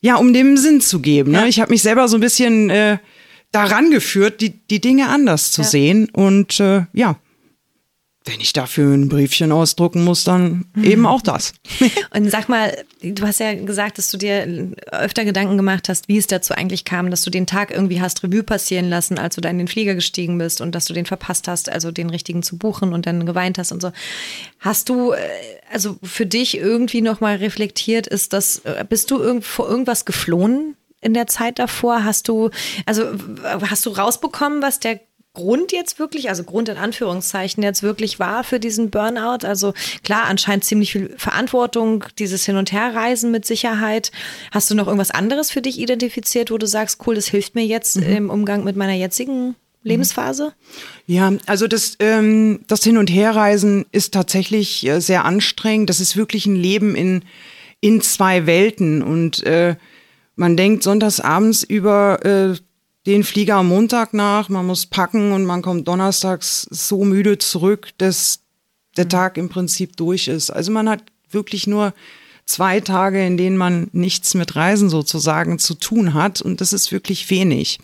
[0.00, 1.32] ja, um dem Sinn zu geben.
[1.32, 1.40] Ne?
[1.40, 1.46] Ja.
[1.46, 2.96] Ich habe mich selber so ein bisschen äh,
[3.52, 5.68] daran geführt, die, die Dinge anders zu Ja.
[5.68, 6.08] sehen.
[6.10, 7.16] Und äh, ja,
[8.24, 10.84] wenn ich dafür ein Briefchen ausdrucken muss, dann Mhm.
[10.84, 11.52] eben auch das.
[12.14, 16.18] Und sag mal, du hast ja gesagt, dass du dir öfter Gedanken gemacht hast, wie
[16.18, 19.40] es dazu eigentlich kam, dass du den Tag irgendwie hast Revue passieren lassen, als du
[19.40, 22.42] da in den Flieger gestiegen bist und dass du den verpasst hast, also den richtigen
[22.42, 23.90] zu buchen und dann geweint hast und so.
[24.60, 25.18] Hast du äh,
[25.72, 30.76] also für dich irgendwie nochmal reflektiert, ist das, äh, bist du irgend, vor irgendwas geflohen
[31.00, 32.04] in der Zeit davor?
[32.04, 32.50] Hast du,
[32.86, 33.06] also
[33.68, 35.00] hast du rausbekommen, was der
[35.34, 39.46] Grund jetzt wirklich, also Grund in Anführungszeichen jetzt wirklich war für diesen Burnout?
[39.46, 39.72] Also
[40.04, 44.12] klar, anscheinend ziemlich viel Verantwortung, dieses Hin- und Herreisen mit Sicherheit.
[44.50, 47.64] Hast du noch irgendwas anderes für dich identifiziert, wo du sagst, cool, das hilft mir
[47.64, 50.52] jetzt im Umgang mit meiner jetzigen Lebensphase?
[51.06, 55.88] Ja, also das, ähm, das Hin- und Herreisen ist tatsächlich äh, sehr anstrengend.
[55.88, 57.24] Das ist wirklich ein Leben in,
[57.80, 59.02] in zwei Welten.
[59.02, 59.76] Und äh,
[60.36, 62.56] man denkt sonntags abends über äh,
[63.06, 67.90] den Flieger am Montag nach, man muss packen und man kommt donnerstags so müde zurück,
[67.98, 68.40] dass
[68.96, 70.50] der Tag im Prinzip durch ist.
[70.50, 71.94] Also man hat wirklich nur
[72.46, 76.42] zwei Tage, in denen man nichts mit Reisen sozusagen zu tun hat.
[76.42, 77.78] Und das ist wirklich wenig.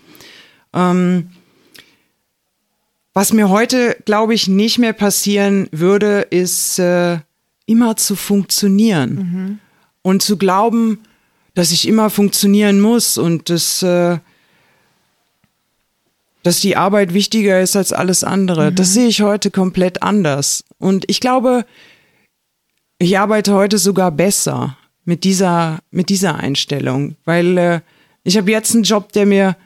[3.19, 7.19] Was mir heute, glaube ich, nicht mehr passieren würde, ist äh,
[7.67, 9.61] immer zu funktionieren
[10.03, 11.01] und zu glauben,
[11.55, 14.19] dass ich immer funktionieren muss und dass, äh,
[16.43, 18.73] dass die Arbeit wichtiger ist als alles andere.
[18.73, 20.65] Das sehe ich heute komplett anders.
[20.79, 21.65] Und ich glaube,
[22.99, 27.81] ich arbeite heute sogar besser mit dieser, mit dieser Einstellung, weil äh,
[28.25, 29.57] ich habe jetzt einen Job, der mir,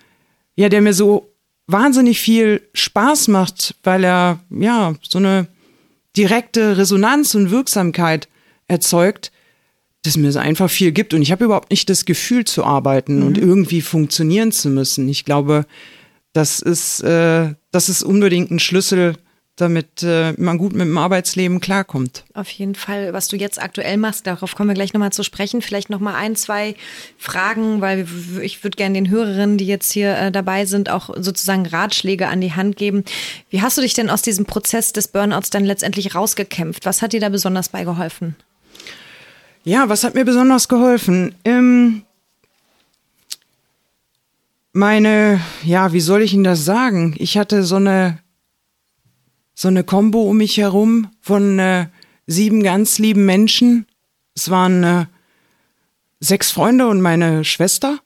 [0.55, 1.33] ja, der mir so
[1.67, 5.49] wahnsinnig viel Spaß macht, weil er ja so eine
[6.17, 8.29] direkte Resonanz und Wirksamkeit
[8.69, 9.33] erzeugt,
[10.03, 13.23] dass mir es einfach viel gibt und ich habe überhaupt nicht das Gefühl zu arbeiten
[13.23, 15.09] und irgendwie funktionieren zu müssen.
[15.09, 15.65] Ich glaube,
[16.33, 19.15] das ist, äh, das ist unbedingt ein Schlüssel,
[19.57, 22.25] damit äh, man gut mit dem Arbeitsleben klarkommt.
[22.33, 25.61] Auf jeden Fall, was du jetzt aktuell machst, darauf kommen wir gleich nochmal zu sprechen.
[25.61, 26.75] Vielleicht nochmal ein, zwei
[27.19, 28.07] Fragen, weil
[28.41, 32.41] ich würde gerne den Hörerinnen, die jetzt hier äh, dabei sind, auch sozusagen Ratschläge an
[32.41, 33.05] die Hand geben.
[33.51, 36.87] Wie hast du dich denn aus diesem Prozess des Burnouts dann letztendlich rausgekämpft?
[36.87, 38.37] Was hat dir da besonders bei geholfen?
[39.65, 41.35] Ja, was hat mir besonders geholfen?
[41.45, 42.03] Ähm,
[44.73, 47.15] meine, ja, wie soll ich Ihnen das sagen?
[47.19, 48.19] Ich hatte so eine,
[49.55, 51.89] so eine Combo um mich herum von äh,
[52.27, 53.87] sieben ganz lieben Menschen.
[54.35, 55.07] Es waren äh,
[56.21, 58.01] sechs Freunde und meine Schwester.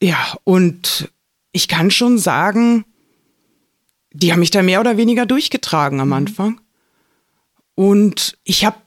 [0.00, 1.10] Ja, und
[1.52, 2.84] ich kann schon sagen,
[4.12, 6.60] die haben mich da mehr oder weniger durchgetragen am Anfang.
[7.74, 8.80] Und ich habe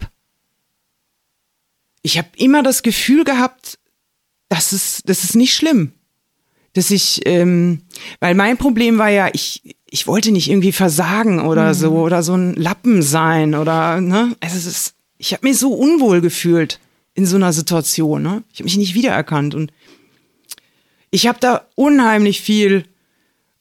[2.06, 3.80] ich habe immer das Gefühl gehabt,
[4.48, 5.92] das ist, das ist nicht schlimm.
[6.76, 7.82] Dass ich, ähm,
[8.20, 12.36] weil mein Problem war ja, ich, ich wollte nicht irgendwie versagen oder so oder so
[12.36, 14.36] ein Lappen sein oder, ne?
[14.42, 16.80] Also es ist, ich habe mich so unwohl gefühlt
[17.14, 18.44] in so einer Situation, ne?
[18.52, 19.72] Ich habe mich nicht wiedererkannt und
[21.12, 22.84] ich habe da unheimlich viel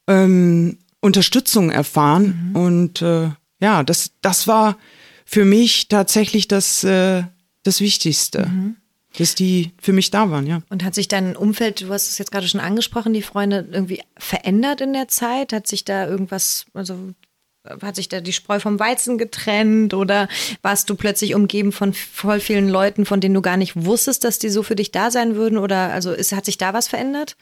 [0.09, 4.77] ähm, Unterstützung erfahren und äh, ja, das, das war
[5.25, 7.23] für mich tatsächlich das, äh,
[7.63, 8.51] das Wichtigste.
[9.19, 10.63] Dass die für mich da waren, ja.
[10.71, 14.03] Und hat sich dein Umfeld, du hast es jetzt gerade schon angesprochen, die Freunde irgendwie
[14.17, 15.53] verändert in der Zeit?
[15.53, 16.99] Hat sich da irgendwas, also
[17.81, 20.29] hat sich da die Spreu vom Weizen getrennt oder
[20.63, 24.39] warst du plötzlich umgeben von voll vielen Leuten, von denen du gar nicht wusstest, dass
[24.39, 25.59] die so für dich da sein würden?
[25.59, 27.37] Oder also ist, hat sich da was verändert?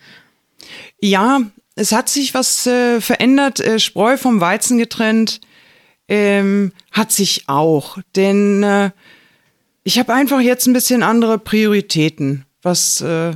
[1.01, 1.41] Ja,
[1.75, 5.41] es hat sich was äh, verändert, äh, Spreu vom Weizen getrennt
[6.09, 7.99] ähm, hat sich auch.
[8.15, 8.91] Denn äh,
[9.85, 13.33] ich habe einfach jetzt ein bisschen andere Prioritäten, was, äh,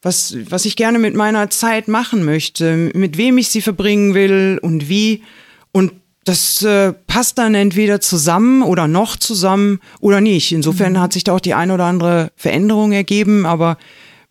[0.00, 4.58] was, was ich gerne mit meiner Zeit machen möchte, mit wem ich sie verbringen will
[4.62, 5.22] und wie.
[5.72, 5.92] Und
[6.24, 10.52] das äh, passt dann entweder zusammen oder noch zusammen oder nicht.
[10.52, 11.00] Insofern mhm.
[11.00, 13.78] hat sich da auch die ein oder andere Veränderung ergeben, aber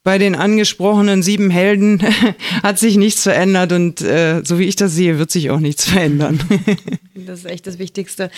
[0.08, 2.02] bei den angesprochenen sieben Helden
[2.64, 5.84] hat sich nichts verändert und äh, so wie ich das sehe, wird sich auch nichts
[5.84, 6.40] verändern.
[7.14, 8.32] das ist echt das Wichtigste.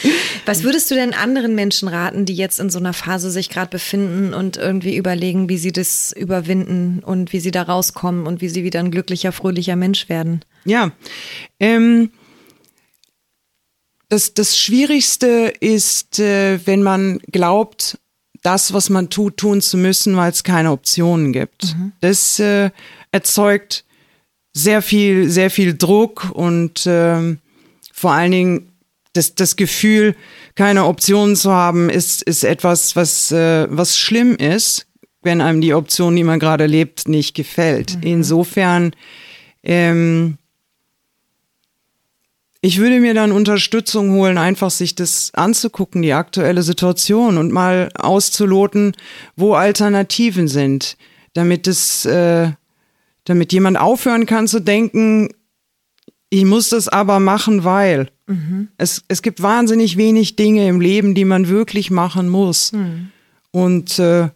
[0.47, 3.69] Was würdest du denn anderen Menschen raten, die jetzt in so einer Phase sich gerade
[3.69, 8.49] befinden und irgendwie überlegen, wie sie das überwinden und wie sie da rauskommen und wie
[8.49, 10.43] sie wieder ein glücklicher, fröhlicher Mensch werden?
[10.65, 10.91] Ja,
[11.59, 12.09] ähm,
[14.07, 17.99] das, das Schwierigste ist, äh, wenn man glaubt,
[18.41, 21.75] das, was man tut, tun zu müssen, weil es keine Optionen gibt.
[21.75, 21.91] Mhm.
[22.01, 22.71] Das äh,
[23.11, 23.83] erzeugt
[24.53, 27.37] sehr viel, sehr viel Druck und äh,
[27.93, 28.71] vor allen Dingen
[29.13, 30.15] das, das Gefühl,
[30.55, 34.87] keine Optionen zu haben, ist, ist etwas, was, äh, was schlimm ist,
[35.21, 37.97] wenn einem die Option, die man gerade lebt, nicht gefällt.
[37.97, 38.03] Mhm.
[38.03, 38.95] Insofern
[39.63, 40.38] ähm,
[42.61, 47.89] ich würde mir dann Unterstützung holen, einfach sich das anzugucken, die aktuelle Situation und mal
[47.97, 48.93] auszuloten,
[49.35, 50.97] wo Alternativen sind,
[51.33, 52.51] damit es, äh,
[53.23, 55.29] damit jemand aufhören kann zu denken,
[56.29, 58.67] ich muss das aber machen, weil mhm.
[58.77, 62.71] es, es gibt wahnsinnig wenig Dinge im Leben, die man wirklich machen muss.
[62.73, 63.09] Mhm.
[63.51, 64.29] Und äh,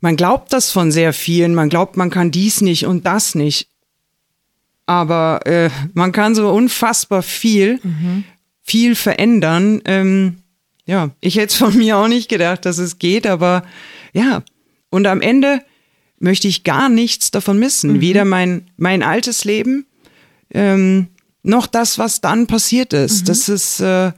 [0.00, 3.68] man glaubt das von sehr vielen, man glaubt, man kann dies nicht und das nicht
[4.86, 8.24] aber äh, man kann so unfassbar viel, mhm.
[8.62, 9.82] viel verändern.
[9.84, 10.36] Ähm,
[10.86, 13.64] ja, ich hätte es von mir auch nicht gedacht, dass es geht, aber
[14.12, 14.42] ja.
[14.88, 15.62] Und am Ende
[16.18, 17.94] möchte ich gar nichts davon missen.
[17.94, 18.00] Mhm.
[18.00, 19.86] Weder mein, mein altes Leben,
[20.50, 21.08] ähm,
[21.42, 23.22] noch das, was dann passiert ist.
[23.22, 23.26] Mhm.
[23.26, 24.12] Das ist, äh,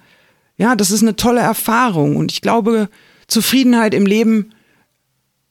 [0.57, 2.17] ja, das ist eine tolle Erfahrung.
[2.17, 2.89] Und ich glaube,
[3.27, 4.53] Zufriedenheit im Leben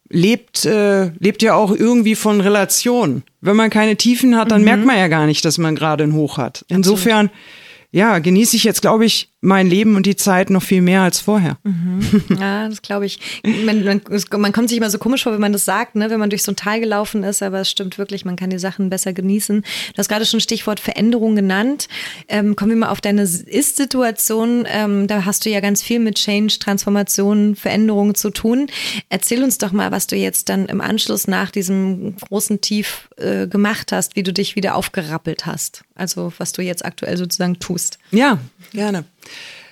[0.09, 3.23] lebt, äh, lebt ja auch irgendwie von Relation.
[3.41, 4.65] Wenn man keine Tiefen hat, dann mhm.
[4.65, 6.65] merkt man ja gar nicht, dass man gerade ein Hoch hat.
[6.69, 7.43] Insofern, Absolut.
[7.91, 11.19] ja, genieße ich jetzt, glaube ich, mein Leben und die Zeit noch viel mehr als
[11.19, 11.57] vorher.
[11.63, 11.99] Mhm.
[12.39, 13.19] Ja, das glaube ich.
[13.43, 14.01] Man, man,
[14.37, 16.09] man, kommt sich immer so komisch vor, wenn man das sagt, ne?
[16.09, 18.57] wenn man durch so ein Tal gelaufen ist, aber es stimmt wirklich, man kann die
[18.57, 19.61] Sachen besser genießen.
[19.61, 21.87] Du hast gerade schon Stichwort Veränderung genannt.
[22.27, 24.65] Ähm, kommen wir mal auf deine Ist-Situation.
[24.67, 28.67] Ähm, da hast du ja ganz viel mit Change, Transformation, Veränderungen zu tun.
[29.09, 33.47] Erzähl uns doch mal, was du jetzt dann im Anschluss nach diesem großen Tief äh,
[33.47, 35.83] gemacht hast, wie du dich wieder aufgerappelt hast.
[35.93, 37.99] Also was du jetzt aktuell sozusagen tust.
[38.11, 38.39] Ja,
[38.71, 39.05] gerne.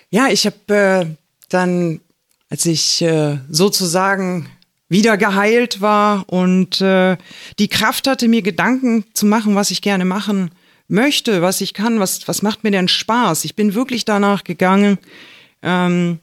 [0.10, 1.06] Ja, ich habe äh,
[1.50, 2.02] dann,
[2.50, 4.50] als ich äh, sozusagen
[4.88, 7.18] wieder geheilt war und äh,
[7.60, 10.52] die Kraft hatte, mir Gedanken zu machen, was ich gerne machen
[10.88, 13.46] möchte, was ich kann, was, was macht mir denn Spaß.
[13.46, 15.00] Ich bin wirklich danach gegangen.
[15.64, 16.20] Ähm,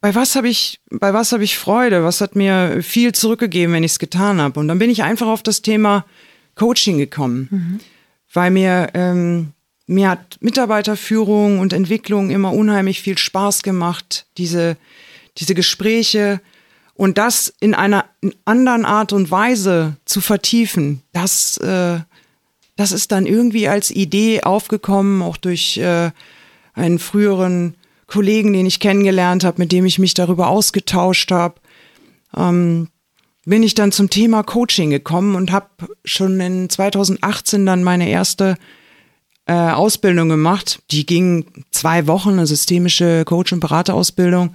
[0.00, 2.04] bei was habe ich, bei was habe ich Freude?
[2.04, 4.58] Was hat mir viel zurückgegeben, wenn ich es getan habe?
[4.60, 6.06] Und dann bin ich einfach auf das Thema
[6.54, 7.80] Coaching gekommen, mhm.
[8.32, 9.52] weil mir ähm,
[9.88, 14.76] mir hat Mitarbeiterführung und Entwicklung immer unheimlich viel Spaß gemacht, diese,
[15.38, 16.40] diese Gespräche
[16.94, 18.04] und das in einer
[18.44, 22.00] anderen Art und Weise zu vertiefen, das, äh,
[22.76, 26.10] das ist dann irgendwie als Idee aufgekommen, auch durch äh,
[26.74, 27.74] einen früheren
[28.06, 31.54] Kollegen, den ich kennengelernt habe, mit dem ich mich darüber ausgetauscht habe.
[32.36, 32.88] Ähm,
[33.46, 35.68] bin ich dann zum Thema Coaching gekommen und habe
[36.04, 38.56] schon in 2018 dann meine erste
[39.48, 40.80] äh, Ausbildung gemacht.
[40.90, 44.54] Die ging zwei Wochen, eine systemische Coach- und Beraterausbildung.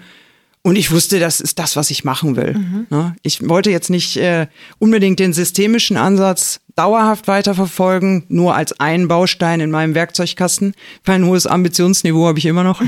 [0.61, 2.53] Und ich wusste, das ist das, was ich machen will.
[2.53, 2.87] Mhm.
[2.89, 3.15] Ne?
[3.21, 4.47] Ich wollte jetzt nicht äh,
[4.79, 10.73] unbedingt den systemischen Ansatz dauerhaft weiterverfolgen, nur als einen Baustein in meinem Werkzeugkasten.
[11.03, 12.81] Kein hohes Ambitionsniveau habe ich immer noch.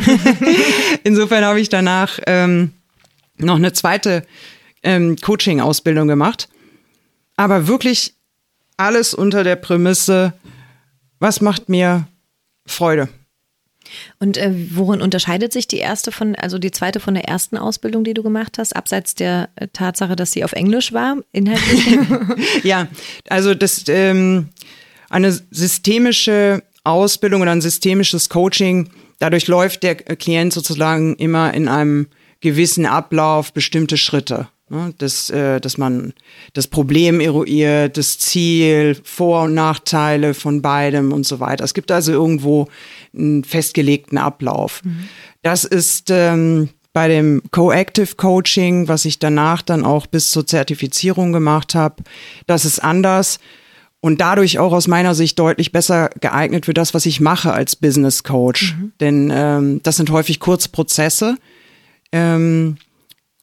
[1.03, 2.71] Insofern habe ich danach ähm,
[3.37, 4.25] noch eine zweite
[4.83, 6.47] ähm, Coaching-Ausbildung gemacht.
[7.35, 8.13] Aber wirklich
[8.77, 10.33] alles unter der Prämisse,
[11.19, 12.07] was macht mir
[12.65, 13.09] Freude?
[14.19, 18.03] Und äh, worin unterscheidet sich die erste von, also die zweite von der ersten Ausbildung,
[18.03, 21.85] die du gemacht hast, abseits der äh, Tatsache, dass sie auf Englisch war, inhaltlich?
[22.63, 22.87] ja,
[23.29, 24.49] also das ähm,
[25.09, 32.07] eine systemische Ausbildung oder ein systemisches Coaching, dadurch läuft der Klient sozusagen immer in einem
[32.41, 34.47] gewissen Ablauf bestimmte Schritte.
[34.69, 34.93] Ne?
[34.97, 36.13] Dass, äh, dass man
[36.53, 41.63] das Problem eruiert, das Ziel, Vor- und Nachteile von beidem und so weiter.
[41.63, 42.67] Es gibt also irgendwo
[43.15, 44.81] einen festgelegten Ablauf.
[44.83, 45.07] Mhm.
[45.43, 51.33] Das ist ähm, bei dem Coactive Coaching, was ich danach dann auch bis zur Zertifizierung
[51.33, 52.03] gemacht habe,
[52.47, 53.39] das ist anders
[53.99, 57.75] und dadurch auch aus meiner Sicht deutlich besser geeignet für das, was ich mache als
[57.75, 58.75] Business Coach.
[58.75, 58.91] Mhm.
[58.99, 61.37] Denn ähm, das sind häufig Kurzprozesse,
[62.11, 62.77] ähm,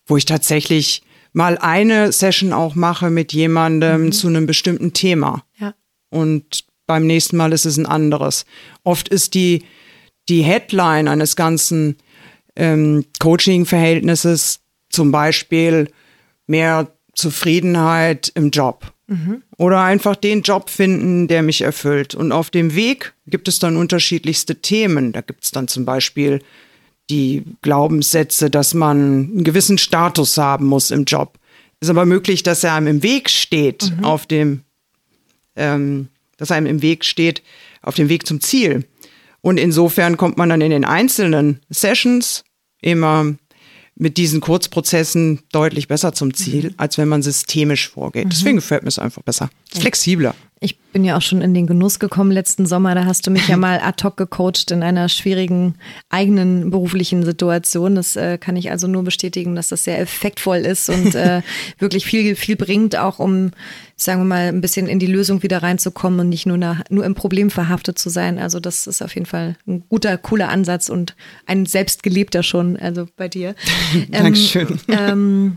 [0.06, 1.02] wo ich tatsächlich
[1.32, 4.12] mal eine Session auch mache mit jemandem mhm.
[4.12, 5.44] zu einem bestimmten Thema.
[5.58, 5.74] Ja.
[6.10, 8.44] Und beim nächsten Mal ist es ein anderes.
[8.84, 9.64] Oft ist die,
[10.28, 11.96] die Headline eines ganzen
[12.56, 15.90] ähm, Coaching-Verhältnisses zum Beispiel
[16.46, 18.92] mehr Zufriedenheit im Job.
[19.06, 19.42] Mhm.
[19.56, 22.14] Oder einfach den Job finden, der mich erfüllt.
[22.14, 25.12] Und auf dem Weg gibt es dann unterschiedlichste Themen.
[25.12, 26.40] Da gibt es dann zum Beispiel
[27.10, 31.38] die Glaubenssätze, dass man einen gewissen Status haben muss im Job.
[31.80, 34.04] Ist aber möglich, dass er einem im Weg steht, mhm.
[34.04, 34.62] auf dem,
[35.56, 37.42] ähm, dass einem im Weg steht,
[37.82, 38.86] auf dem Weg zum Ziel.
[39.40, 42.44] Und insofern kommt man dann in den einzelnen Sessions
[42.80, 43.34] immer
[43.94, 46.74] mit diesen Kurzprozessen deutlich besser zum Ziel, mhm.
[46.76, 48.26] als wenn man systemisch vorgeht.
[48.26, 48.30] Mhm.
[48.30, 49.50] Deswegen gefällt mir es einfach besser.
[49.70, 50.34] Flexibler.
[50.62, 52.94] Ich bin ja auch schon in den Genuss gekommen letzten Sommer.
[52.94, 55.74] Da hast du mich ja mal ad hoc gecoacht in einer schwierigen
[56.08, 57.96] eigenen beruflichen Situation.
[57.96, 61.42] Das äh, kann ich also nur bestätigen, dass das sehr effektvoll ist und äh,
[61.78, 63.50] wirklich viel, viel bringt, auch um,
[63.96, 67.04] sagen wir mal, ein bisschen in die Lösung wieder reinzukommen und nicht nur, nach, nur
[67.04, 68.38] im Problem verhaftet zu sein.
[68.38, 73.08] Also das ist auf jeden Fall ein guter, cooler Ansatz und ein selbstgelebter schon, also
[73.16, 73.54] bei dir.
[74.10, 74.78] Dankeschön.
[74.88, 75.56] Ähm, ähm,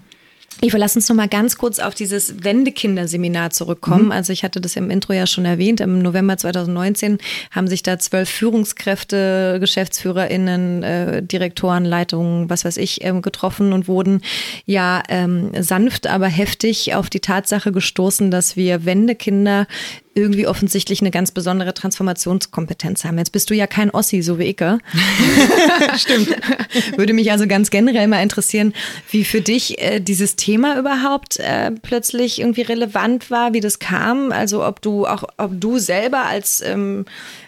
[0.61, 4.05] Eva, lass uns noch mal ganz kurz auf dieses Wendekinderseminar zurückkommen.
[4.05, 4.11] Mhm.
[4.11, 5.81] Also ich hatte das im Intro ja schon erwähnt.
[5.81, 7.17] Im November 2019
[7.51, 13.87] haben sich da zwölf Führungskräfte, GeschäftsführerInnen, äh, Direktoren, Leitungen, was weiß ich, ähm, getroffen und
[13.87, 14.21] wurden
[14.65, 19.67] ja ähm, sanft, aber heftig auf die Tatsache gestoßen, dass wir Wendekinder
[20.15, 23.17] irgendwie offensichtlich eine ganz besondere Transformationskompetenz haben.
[23.17, 24.55] Jetzt bist du ja kein Ossi, so wie ich.
[25.97, 26.29] Stimmt.
[26.97, 28.73] Würde mich also ganz generell mal interessieren,
[29.11, 34.31] wie für dich äh, dieses Thema überhaupt äh, plötzlich irgendwie relevant war, wie das kam.
[34.31, 37.05] Also ob du auch, ob du selber als, ähm,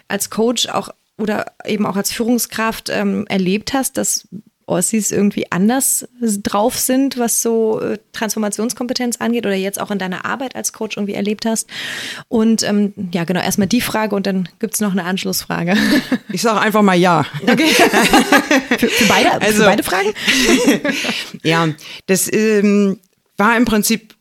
[0.08, 4.28] als Coach auch oder eben auch als Führungskraft ähm, erlebt hast, dass
[4.68, 10.24] Ossis irgendwie anders drauf sind, was so äh, Transformationskompetenz angeht oder jetzt auch in deiner
[10.24, 11.68] Arbeit als Coach irgendwie erlebt hast.
[12.28, 15.74] Und ähm, ja, genau, erstmal die Frage und dann gibt es noch eine Anschlussfrage.
[16.30, 17.24] Ich sage einfach mal ja.
[17.42, 17.68] Okay.
[18.78, 20.12] für, für, beide, also, für beide Fragen?
[21.42, 21.68] ja,
[22.06, 22.98] das ähm,
[23.38, 24.14] war im Prinzip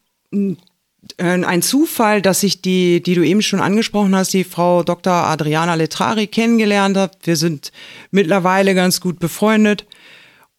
[1.17, 5.13] ein Zufall, dass ich die, die du eben schon angesprochen hast, die Frau Dr.
[5.13, 7.13] Adriana Letrari kennengelernt habe.
[7.23, 7.71] Wir sind
[8.12, 9.86] mittlerweile ganz gut befreundet.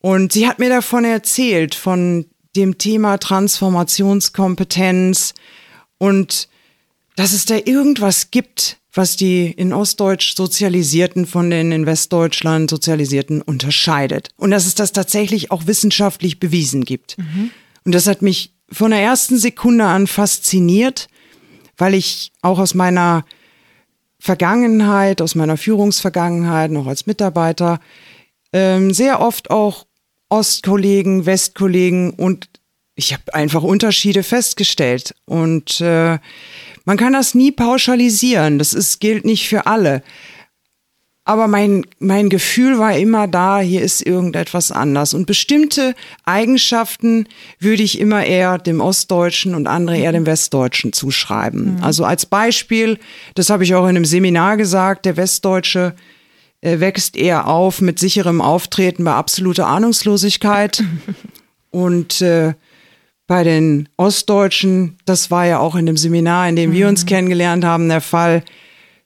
[0.01, 5.35] Und sie hat mir davon erzählt, von dem Thema Transformationskompetenz
[5.99, 6.49] und
[7.17, 13.43] dass es da irgendwas gibt, was die in Ostdeutsch Sozialisierten von den in Westdeutschland Sozialisierten
[13.43, 14.29] unterscheidet.
[14.37, 17.19] Und dass es das tatsächlich auch wissenschaftlich bewiesen gibt.
[17.19, 17.51] Mhm.
[17.85, 21.09] Und das hat mich von der ersten Sekunde an fasziniert,
[21.77, 23.25] weil ich auch aus meiner
[24.21, 27.81] Vergangenheit, aus meiner Führungsvergangenheit, noch als Mitarbeiter,
[28.53, 29.87] ähm, sehr oft auch
[30.29, 32.49] Ostkollegen, Westkollegen und
[32.99, 35.15] ich habe einfach Unterschiede festgestellt.
[35.25, 36.19] Und äh,
[36.85, 38.59] man kann das nie pauschalisieren.
[38.59, 40.03] Das ist, gilt nicht für alle.
[41.25, 45.13] Aber mein, mein Gefühl war immer da, hier ist irgendetwas anders.
[45.13, 47.29] Und bestimmte Eigenschaften
[47.61, 51.77] würde ich immer eher dem Ostdeutschen und andere eher dem Westdeutschen zuschreiben.
[51.77, 51.85] Mhm.
[51.85, 52.99] Also als Beispiel,
[53.35, 55.95] das habe ich auch in einem Seminar gesagt, der Westdeutsche
[56.63, 60.83] wächst eher auf mit sicherem Auftreten bei absoluter Ahnungslosigkeit.
[61.71, 62.55] Und äh,
[63.27, 67.09] bei den Ostdeutschen, das war ja auch in dem Seminar, in dem wir uns mhm.
[67.09, 68.43] kennengelernt haben, der Fall,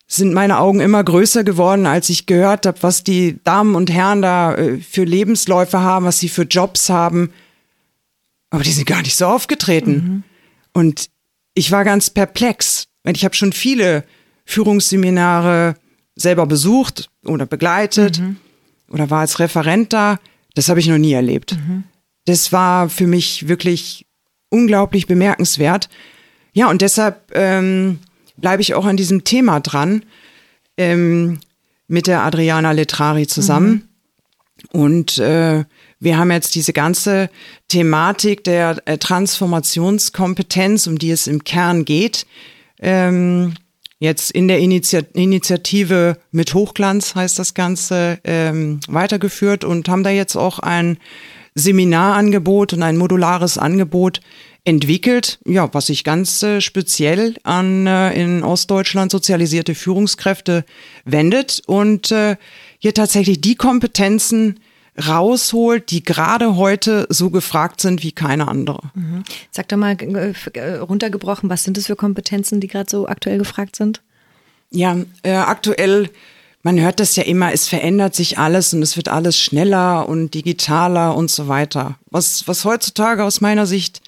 [0.06, 4.22] sind meine Augen immer größer geworden, als ich gehört habe, was die Damen und Herren
[4.22, 7.32] da äh, für Lebensläufe haben, was sie für Jobs haben.
[8.50, 9.92] Aber die sind gar nicht so aufgetreten.
[9.92, 10.22] Mhm.
[10.74, 11.08] Und
[11.54, 12.88] ich war ganz perplex.
[13.06, 14.04] Ich habe schon viele
[14.44, 15.74] Führungsseminare
[16.14, 18.36] selber besucht oder begleitet mhm.
[18.88, 20.18] oder war als Referent da.
[20.54, 21.56] Das habe ich noch nie erlebt.
[21.56, 21.84] Mhm.
[22.26, 24.06] Das war für mich wirklich
[24.50, 25.88] unglaublich bemerkenswert.
[26.52, 27.98] Ja, und deshalb ähm,
[28.36, 30.04] bleibe ich auch an diesem Thema dran
[30.76, 31.40] ähm,
[31.88, 33.70] mit der Adriana Letrari zusammen.
[33.70, 34.80] Mhm.
[34.80, 35.64] Und äh,
[35.98, 37.30] wir haben jetzt diese ganze
[37.68, 42.26] Thematik der äh, Transformationskompetenz, um die es im Kern geht,
[42.80, 43.54] ähm,
[44.02, 50.34] jetzt in der Initiative mit Hochglanz heißt das Ganze ähm, weitergeführt und haben da jetzt
[50.34, 50.98] auch ein
[51.54, 54.20] Seminarangebot und ein modulares Angebot
[54.64, 60.64] entwickelt, ja, was sich ganz äh, speziell an äh, in Ostdeutschland sozialisierte Führungskräfte
[61.04, 62.36] wendet und äh,
[62.78, 64.58] hier tatsächlich die Kompetenzen
[64.96, 68.90] rausholt, die gerade heute so gefragt sind wie keine andere.
[68.94, 69.24] Mhm.
[69.50, 73.38] Sag doch mal äh, äh, runtergebrochen, was sind das für Kompetenzen, die gerade so aktuell
[73.38, 74.02] gefragt sind?
[74.70, 76.10] Ja, äh, aktuell,
[76.62, 80.34] man hört das ja immer, es verändert sich alles und es wird alles schneller und
[80.34, 81.98] digitaler und so weiter.
[82.10, 84.02] Was, was heutzutage aus meiner Sicht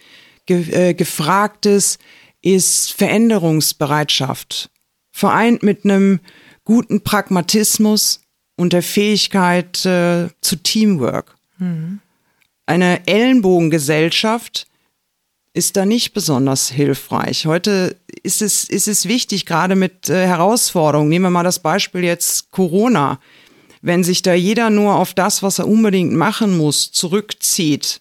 [0.46, 1.98] ge, äh, gefragt ist,
[2.42, 4.70] ist Veränderungsbereitschaft.
[5.10, 6.20] Vereint mit einem
[6.64, 8.20] guten Pragmatismus,
[8.56, 11.36] und der Fähigkeit äh, zu Teamwork.
[11.58, 12.00] Mhm.
[12.66, 14.66] Eine Ellenbogengesellschaft
[15.52, 17.46] ist da nicht besonders hilfreich.
[17.46, 21.08] Heute ist es, ist es wichtig, gerade mit äh, Herausforderungen.
[21.08, 23.20] Nehmen wir mal das Beispiel jetzt Corona.
[23.80, 28.00] Wenn sich da jeder nur auf das, was er unbedingt machen muss, zurückzieht,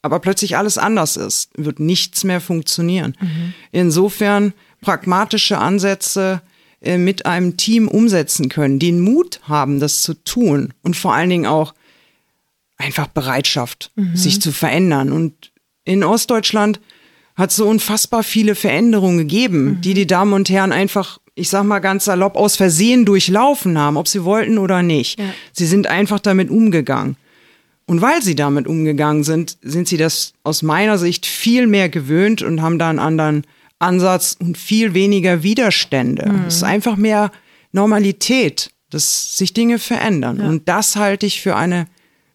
[0.00, 3.16] aber plötzlich alles anders ist, wird nichts mehr funktionieren.
[3.20, 3.54] Mhm.
[3.70, 6.42] Insofern pragmatische Ansätze,
[6.82, 11.30] äh, mit einem Team umsetzen können, den Mut haben, das zu tun und vor allen
[11.30, 11.74] Dingen auch
[12.76, 14.16] einfach Bereitschaft, mhm.
[14.16, 15.12] sich zu verändern.
[15.12, 15.52] Und
[15.84, 16.80] in Ostdeutschland
[17.36, 19.80] hat so unfassbar viele Veränderungen gegeben, mhm.
[19.80, 23.96] die die Damen und Herren einfach, ich sag mal ganz salopp, aus Versehen durchlaufen haben,
[23.96, 25.20] ob sie wollten oder nicht.
[25.20, 25.26] Ja.
[25.52, 27.16] Sie sind einfach damit umgegangen.
[27.86, 32.42] Und weil sie damit umgegangen sind, sind sie das aus meiner Sicht viel mehr gewöhnt
[32.42, 33.46] und haben da einen anderen
[33.82, 36.30] Ansatz und viel weniger Widerstände.
[36.30, 36.44] Mhm.
[36.46, 37.30] Es ist einfach mehr
[37.72, 40.38] Normalität, dass sich Dinge verändern.
[40.38, 40.48] Ja.
[40.48, 41.86] Und das halte ich für eine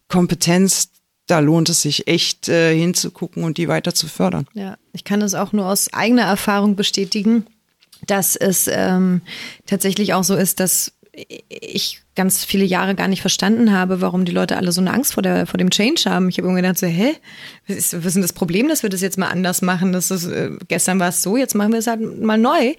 [0.08, 0.90] Kompetenz,
[1.26, 4.46] da lohnt es sich echt äh, hinzugucken und die weiter zu fördern.
[4.54, 7.46] Ja, ich kann das auch nur aus eigener Erfahrung bestätigen,
[8.06, 9.20] dass es ähm,
[9.66, 10.92] tatsächlich auch so ist, dass
[11.48, 15.14] ich ganz viele Jahre gar nicht verstanden habe, warum die Leute alle so eine Angst
[15.14, 16.28] vor, der, vor dem Change haben.
[16.28, 17.14] Ich habe irgendwie gedacht, so, hä,
[17.66, 19.92] was ist, was ist denn das Problem, dass wir das jetzt mal anders machen?
[19.92, 22.74] Das ist, äh, gestern war es so, jetzt machen wir es halt mal neu.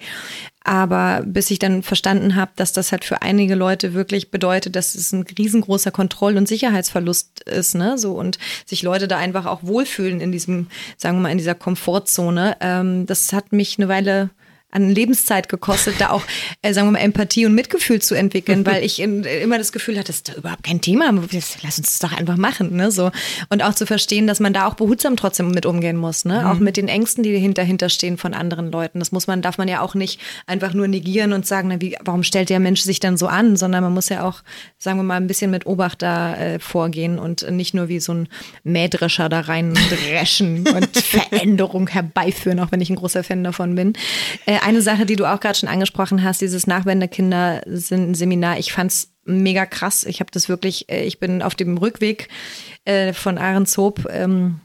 [0.62, 4.94] Aber bis ich dann verstanden habe, dass das halt für einige Leute wirklich bedeutet, dass
[4.94, 7.96] es ein riesengroßer Kontroll- und Sicherheitsverlust ist, ne?
[7.96, 10.66] So und sich Leute da einfach auch wohlfühlen in diesem,
[10.98, 12.58] sagen wir mal, in dieser Komfortzone.
[12.60, 14.30] Ähm, das hat mich eine Weile
[14.70, 16.22] an Lebenszeit gekostet, da auch,
[16.62, 19.98] äh, sagen wir mal, Empathie und Mitgefühl zu entwickeln, weil ich in, immer das Gefühl
[19.98, 21.12] hatte, das ist überhaupt kein Thema,
[21.62, 23.10] lass uns das doch einfach machen, ne, so.
[23.48, 26.46] Und auch zu verstehen, dass man da auch behutsam trotzdem mit umgehen muss, ne, mhm.
[26.46, 28.98] auch mit den Ängsten, die dahinter stehen von anderen Leuten.
[28.98, 31.96] Das muss man, darf man ja auch nicht einfach nur negieren und sagen, na, wie,
[32.04, 34.42] warum stellt der Mensch sich dann so an, sondern man muss ja auch,
[34.78, 38.14] sagen wir mal, ein bisschen mit Obacht da äh, vorgehen und nicht nur wie so
[38.14, 38.28] ein
[38.62, 43.94] Mähdrescher da rein dreschen und Veränderung herbeiführen, auch wenn ich ein großer Fan davon bin.
[44.46, 49.66] Äh, eine Sache, die du auch gerade schon angesprochen hast, dieses Nachwendekinder-Seminar, ich fand's mega
[49.66, 50.04] krass.
[50.04, 52.28] Ich habe das wirklich, äh, ich bin auf dem Rückweg
[52.84, 54.60] äh, von Ahrenshoop ähm,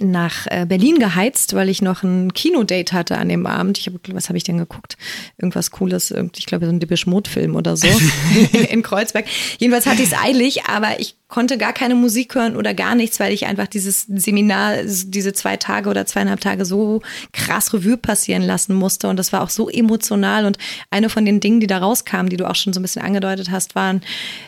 [0.00, 3.78] nach äh, Berlin geheizt, weil ich noch ein Kinodate hatte an dem Abend.
[3.78, 4.96] Ich habe, was habe ich denn geguckt?
[5.36, 7.88] Irgendwas Cooles, ich glaube so ein Dippisch Mode-Film oder so
[8.70, 9.26] in Kreuzberg.
[9.58, 13.20] Jedenfalls hatte ich es eilig, aber ich konnte gar keine Musik hören oder gar nichts,
[13.20, 18.42] weil ich einfach dieses Seminar, diese zwei Tage oder zweieinhalb Tage so krass Revue passieren
[18.42, 19.08] lassen musste.
[19.08, 20.46] Und das war auch so emotional.
[20.46, 20.56] Und
[20.90, 23.50] eine von den Dingen, die da rauskamen, die du auch schon so ein bisschen angedeutet
[23.50, 24.00] hast, waren,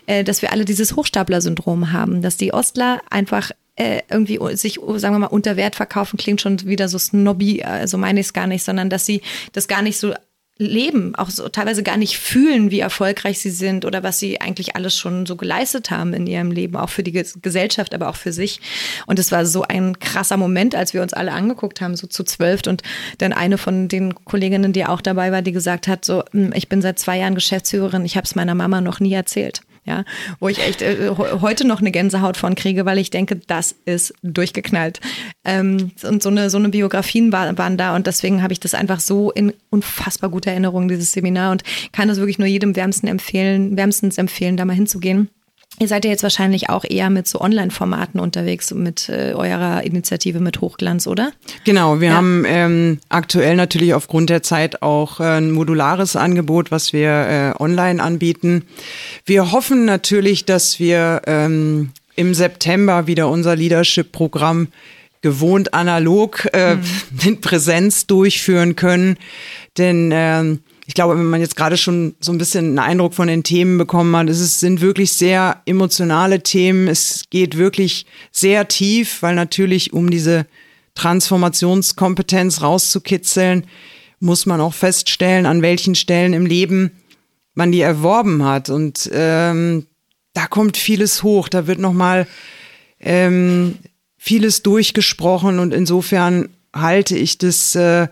[0.07, 3.51] äh, dass wir alle dieses Hochstapler-Syndrom haben, dass die Ostler einfach
[3.81, 7.97] äh, irgendwie sich, sagen wir mal, unter Wert verkaufen, klingt schon wieder so snobby, also
[7.97, 9.23] meine ich es gar nicht, sondern dass sie
[9.55, 10.13] das gar nicht so
[10.59, 14.77] leben, auch so teilweise gar nicht fühlen, wie erfolgreich sie sind oder was sie eigentlich
[14.77, 18.35] alles schon so geleistet haben in ihrem Leben, auch für die Gesellschaft, aber auch für
[18.35, 18.61] sich.
[19.07, 22.25] Und es war so ein krasser Moment, als wir uns alle angeguckt haben, so zu
[22.25, 22.61] zwölf.
[22.67, 22.83] Und
[23.17, 26.69] dann eine von den Kolleginnen, die auch dabei war, die gesagt hat, so, hm, ich
[26.69, 30.05] bin seit zwei Jahren Geschäftsführerin, ich habe es meiner Mama noch nie erzählt ja,
[30.39, 34.15] wo ich echt äh, heute noch eine Gänsehaut von kriege, weil ich denke, das ist
[34.23, 35.01] durchgeknallt.
[35.45, 38.75] Ähm, und so eine, so eine Biografien war, waren da und deswegen habe ich das
[38.75, 41.63] einfach so in unfassbar guter Erinnerung, dieses Seminar und
[41.93, 45.29] kann es wirklich nur jedem wärmsten empfehlen, wärmstens empfehlen, da mal hinzugehen.
[45.81, 50.39] Ihr seid ja jetzt wahrscheinlich auch eher mit so Online-Formaten unterwegs, mit äh, eurer Initiative
[50.39, 51.33] mit Hochglanz, oder?
[51.65, 52.15] Genau, wir ja.
[52.17, 57.63] haben ähm, aktuell natürlich aufgrund der Zeit auch äh, ein modulares Angebot, was wir äh,
[57.63, 58.67] online anbieten.
[59.25, 64.69] Wir hoffen natürlich, dass wir ähm, im September wieder unser Leadership-Programm
[65.23, 66.83] gewohnt analog äh, mhm.
[67.25, 69.17] in Präsenz durchführen können.
[69.79, 70.61] Denn ähm,
[70.91, 73.79] ich glaube, wenn man jetzt gerade schon so ein bisschen einen Eindruck von den Themen
[73.79, 76.89] bekommen hat, es sind wirklich sehr emotionale Themen.
[76.89, 80.47] Es geht wirklich sehr tief, weil natürlich um diese
[80.97, 83.69] Transformationskompetenz rauszukitzeln,
[84.19, 86.91] muss man auch feststellen, an welchen Stellen im Leben
[87.55, 88.69] man die erworben hat.
[88.69, 89.87] Und ähm,
[90.33, 91.49] da kommt vieles hoch.
[91.49, 92.27] Da wird nochmal
[92.99, 93.79] ähm,
[94.19, 98.09] vieles durchgesprochen und insofern halte ich das äh,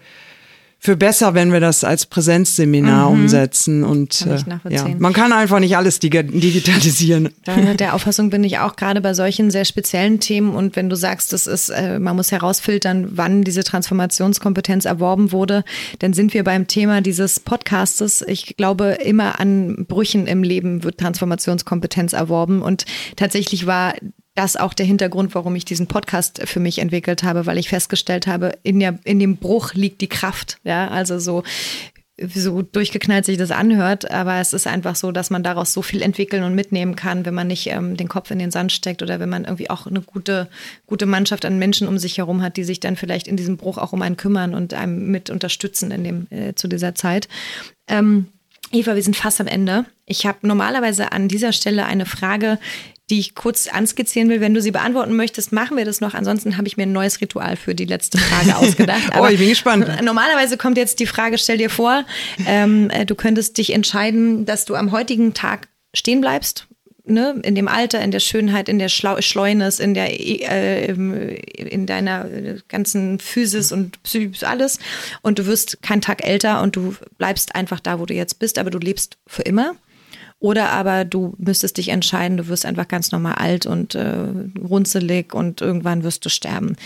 [0.80, 3.22] für besser, wenn wir das als Präsenzseminar mhm.
[3.22, 3.82] umsetzen.
[3.82, 4.38] Und äh,
[4.70, 7.30] ja, man kann einfach nicht alles digitalisieren.
[7.44, 10.54] Da, der Auffassung bin ich auch gerade bei solchen sehr speziellen Themen.
[10.54, 15.64] Und wenn du sagst, das ist, äh, man muss herausfiltern, wann diese Transformationskompetenz erworben wurde,
[15.98, 18.22] dann sind wir beim Thema dieses Podcastes.
[18.22, 22.62] Ich glaube, immer an Brüchen im Leben wird Transformationskompetenz erworben.
[22.62, 22.84] Und
[23.16, 23.94] tatsächlich war
[24.38, 28.28] das auch der Hintergrund, warum ich diesen Podcast für mich entwickelt habe, weil ich festgestellt
[28.28, 30.58] habe, in, der, in dem Bruch liegt die Kraft.
[30.62, 31.42] Ja, also so,
[32.20, 36.02] so durchgeknallt sich das anhört, aber es ist einfach so, dass man daraus so viel
[36.02, 39.18] entwickeln und mitnehmen kann, wenn man nicht ähm, den Kopf in den Sand steckt oder
[39.18, 40.48] wenn man irgendwie auch eine gute,
[40.86, 43.76] gute Mannschaft an Menschen um sich herum hat, die sich dann vielleicht in diesem Bruch
[43.76, 47.26] auch um einen kümmern und einem mit unterstützen in dem, äh, zu dieser Zeit.
[47.88, 48.26] Ähm,
[48.70, 49.84] Eva, wir sind fast am Ende.
[50.06, 52.60] Ich habe normalerweise an dieser Stelle eine Frage,
[53.10, 54.40] die ich kurz anskizzieren will.
[54.40, 56.14] Wenn du sie beantworten möchtest, machen wir das noch.
[56.14, 59.12] Ansonsten habe ich mir ein neues Ritual für die letzte Frage ausgedacht.
[59.18, 59.88] Oh, ich bin gespannt.
[60.02, 62.04] Normalerweise kommt jetzt die Frage, stell dir vor,
[62.46, 66.66] ähm, äh, du könntest dich entscheiden, dass du am heutigen Tag stehen bleibst.
[67.10, 71.86] Ne, in dem Alter, in der Schönheit, in der Schlau Schleuness, in der äh, in
[71.86, 72.28] deiner
[72.68, 74.78] ganzen Physis und Psychis alles
[75.22, 78.58] und du wirst keinen Tag älter und du bleibst einfach da, wo du jetzt bist,
[78.58, 79.74] aber du lebst für immer
[80.40, 84.18] oder aber du müsstest dich entscheiden, du wirst einfach ganz normal alt und äh,
[84.62, 86.76] runzelig und irgendwann wirst du sterben.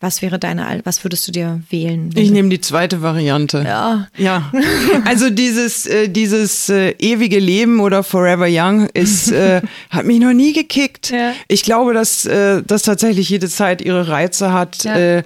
[0.00, 2.10] Was wäre deine, was würdest du dir wählen?
[2.16, 3.62] Ich nehme die zweite Variante.
[3.64, 4.08] Ja.
[4.16, 4.52] Ja.
[5.04, 10.32] Also dieses, äh, dieses äh, ewige Leben oder Forever Young ist, äh, hat mich noch
[10.32, 11.10] nie gekickt.
[11.10, 11.32] Ja.
[11.46, 14.82] Ich glaube, dass, äh, dass tatsächlich jede Zeit ihre Reize hat.
[14.82, 14.96] Ja.
[14.96, 15.22] Äh,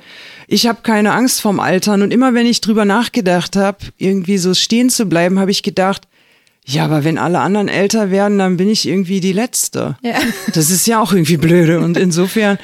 [0.49, 4.53] ich habe keine Angst vorm Altern und immer wenn ich drüber nachgedacht habe, irgendwie so
[4.53, 6.07] stehen zu bleiben, habe ich gedacht,
[6.71, 9.97] ja, aber wenn alle anderen älter werden, dann bin ich irgendwie die Letzte.
[10.03, 10.15] Ja.
[10.55, 11.81] Das ist ja auch irgendwie blöde.
[11.81, 12.59] Und insofern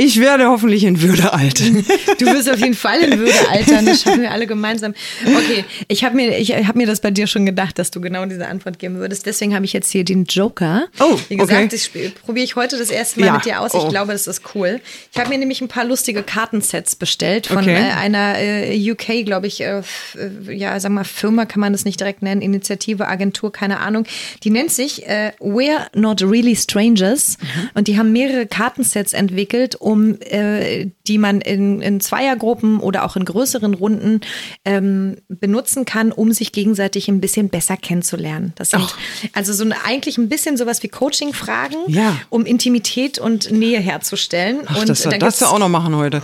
[0.00, 1.60] ich werde hoffentlich in Würde alt.
[2.18, 3.86] Du wirst auf jeden Fall in Würde altern.
[3.86, 4.94] Das schaffen wir alle gemeinsam.
[5.24, 8.24] Okay, ich habe mir, ich hab mir das bei dir schon gedacht, dass du genau
[8.26, 9.26] diese Antwort geben würdest.
[9.26, 10.86] Deswegen habe ich jetzt hier den Joker.
[10.98, 11.68] Oh, Wie gesagt, okay.
[11.68, 11.88] das
[12.24, 13.32] probiere ich heute das erste Mal ja.
[13.34, 13.74] mit dir aus.
[13.74, 13.88] Ich oh.
[13.88, 14.80] glaube, das ist cool.
[15.12, 17.74] Ich habe mir nämlich ein paar lustige Kartensets bestellt von okay.
[17.74, 19.82] äh, einer äh, UK, glaube ich, äh,
[20.16, 24.04] äh, ja, sag mal, Firma kann man das nicht direkt nennen, Initiative, Agentur, keine Ahnung.
[24.44, 27.70] Die nennt sich äh, We're Not Really Strangers mhm.
[27.74, 33.16] und die haben mehrere Kartensets entwickelt, um äh, die man in, in Zweiergruppen oder auch
[33.16, 34.20] in größeren Runden
[34.64, 38.52] ähm, benutzen kann, um sich gegenseitig ein bisschen besser kennenzulernen.
[38.54, 38.96] Das sind Ach.
[39.32, 42.16] also so eine, eigentlich ein bisschen sowas wie Coaching-Fragen, ja.
[42.28, 44.60] um Intimität und Nähe herzustellen.
[44.66, 46.22] Ach, und das darfst du auch noch machen heute.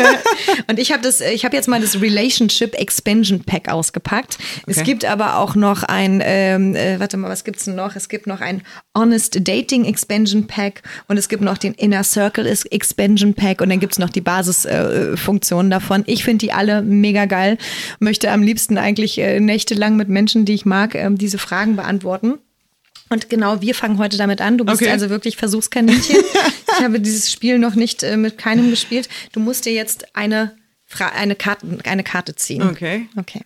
[0.68, 4.36] und ich habe das, ich habe jetzt mal das Relationship Expansion Pack ausgepackt.
[4.62, 4.64] Okay.
[4.66, 7.96] Es gibt aber auch noch ein, ähm, äh, warte mal, was gibt's denn noch?
[7.96, 8.62] Es gibt noch ein
[8.96, 12.97] Honest Dating Expansion Pack und es gibt noch den Inner Circle Expansion
[13.34, 16.04] Pack und dann gibt's noch die Basisfunktionen äh, davon.
[16.06, 17.58] Ich finde die alle mega geil.
[18.00, 22.34] Möchte am liebsten eigentlich äh, nächtelang mit Menschen, die ich mag, äh, diese Fragen beantworten.
[23.10, 24.58] Und genau, wir fangen heute damit an.
[24.58, 24.90] Du bist okay.
[24.90, 26.16] also wirklich Versuchskaninchen.
[26.78, 29.08] ich habe dieses Spiel noch nicht äh, mit keinem gespielt.
[29.32, 32.62] Du musst dir jetzt eine, Fra eine, Karte, eine Karte ziehen.
[32.62, 33.08] Okay.
[33.16, 33.40] Okay.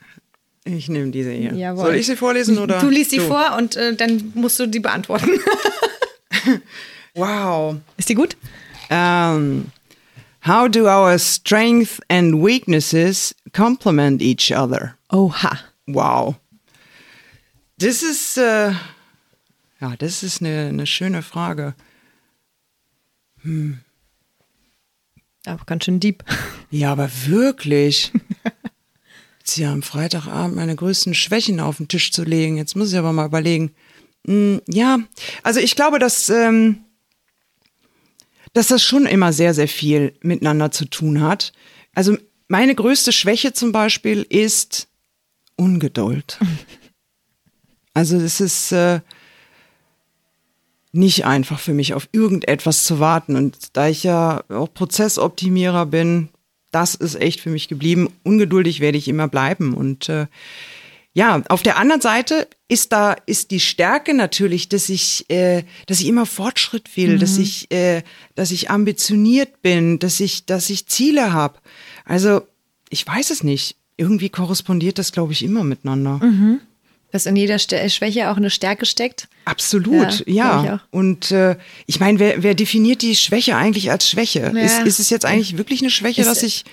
[0.65, 1.53] Ich nehme diese hier.
[1.55, 1.85] Jawohl.
[1.87, 2.81] Soll ich sie vorlesen oder?
[2.81, 3.27] Du liest sie du?
[3.27, 5.31] vor und äh, dann musst du die beantworten.
[7.15, 7.77] wow.
[7.97, 8.37] Ist die gut?
[8.93, 9.73] Um,
[10.41, 14.99] how do our strengths and weaknesses complement each other?
[15.11, 15.59] Oha.
[15.87, 16.37] Wow.
[17.79, 18.73] Das ist, äh,
[19.81, 21.75] ja, das ist eine, eine schöne Frage.
[23.41, 23.81] Hm.
[25.47, 26.23] Aber ganz schön deep.
[26.71, 28.13] Ja, aber wirklich.
[29.43, 32.59] sie am Freitagabend meine größten Schwächen auf den Tisch zu legen.
[32.59, 33.75] Jetzt muss ich aber mal überlegen.
[34.27, 34.99] Hm, ja,
[35.43, 36.85] also ich glaube, dass, ähm,
[38.53, 41.53] dass das schon immer sehr, sehr viel miteinander zu tun hat.
[41.95, 42.17] Also
[42.49, 44.89] meine größte Schwäche zum Beispiel ist
[45.57, 46.39] Ungeduld.
[47.95, 49.01] Also es ist äh,
[50.93, 53.37] nicht einfach für mich, auf irgendetwas zu warten.
[53.37, 56.31] Und da ich ja auch Prozessoptimierer bin,
[56.71, 58.09] das ist echt für mich geblieben.
[58.23, 59.75] Ungeduldig werde ich immer bleiben.
[59.75, 60.27] Und äh,
[61.15, 66.01] ja, auf der anderen Seite ist da ist die Stärke natürlich, dass ich, äh, dass
[66.01, 67.19] ich immer Fortschritt will, mhm.
[67.19, 68.03] dass ich, äh,
[68.35, 71.59] dass ich ambitioniert bin, dass ich, dass ich Ziele habe.
[72.07, 72.43] Also
[72.89, 73.77] ich weiß es nicht.
[73.99, 76.19] Irgendwie korrespondiert das, glaube ich, immer miteinander.
[76.23, 76.61] Mhm.
[77.11, 79.29] Dass in jeder Schwäche auch eine Stärke steckt.
[79.45, 80.65] Absolut, ja.
[80.65, 80.81] ja.
[80.91, 81.57] Und äh,
[81.87, 84.51] ich meine, wer, wer definiert die Schwäche eigentlich als Schwäche?
[84.55, 84.63] Ja.
[84.63, 86.65] Ist, ist es jetzt eigentlich wirklich eine Schwäche, ist, dass ich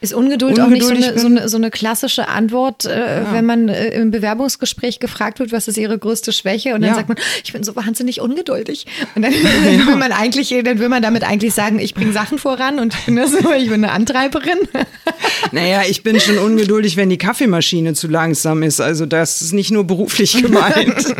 [0.00, 3.32] Ist Ungeduld, auch nicht so eine, so eine, so eine klassische Antwort, äh, ja.
[3.32, 6.74] wenn man äh, im Bewerbungsgespräch gefragt wird, was ist ihre größte Schwäche?
[6.74, 6.94] Und dann ja.
[6.94, 8.86] sagt man, ich bin so wahnsinnig ungeduldig.
[9.16, 9.42] Und dann, dann,
[9.88, 13.06] will man eigentlich, dann will man damit eigentlich sagen, ich bringe Sachen voran und ich
[13.06, 14.58] bin, das, ich bin eine Antreiberin.
[15.52, 18.80] Naja, ich bin schon ungeduldig, wenn die Kaffeemaschine zu langsam ist.
[18.80, 21.14] Also das ist nicht nur beruflich gemeint.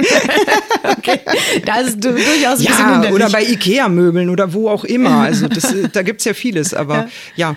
[0.85, 1.21] okay.
[1.65, 5.21] Das ist durchaus ein ja, Oder bei Ikea-Möbeln oder wo auch immer.
[5.21, 6.75] Also das, da gibt's ja vieles.
[6.75, 7.57] Aber ja, ja.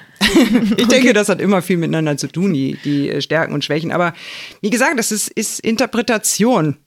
[0.77, 1.10] ich denke, okay.
[1.13, 3.91] Das hat immer viel miteinander zu tun, die, die Stärken und Schwächen.
[3.91, 4.13] Aber
[4.61, 6.77] wie gesagt, das ist, ist Interpretation,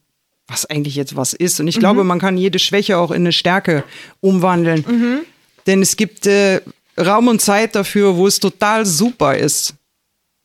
[0.47, 1.59] was eigentlich jetzt was ist.
[1.59, 1.81] Und ich mhm.
[1.81, 3.83] glaube, man kann jede Schwäche auch in eine Stärke
[4.21, 4.85] umwandeln.
[4.87, 5.19] Mhm.
[5.67, 6.61] Denn es gibt äh,
[6.97, 9.75] Raum und Zeit dafür, wo es total super ist,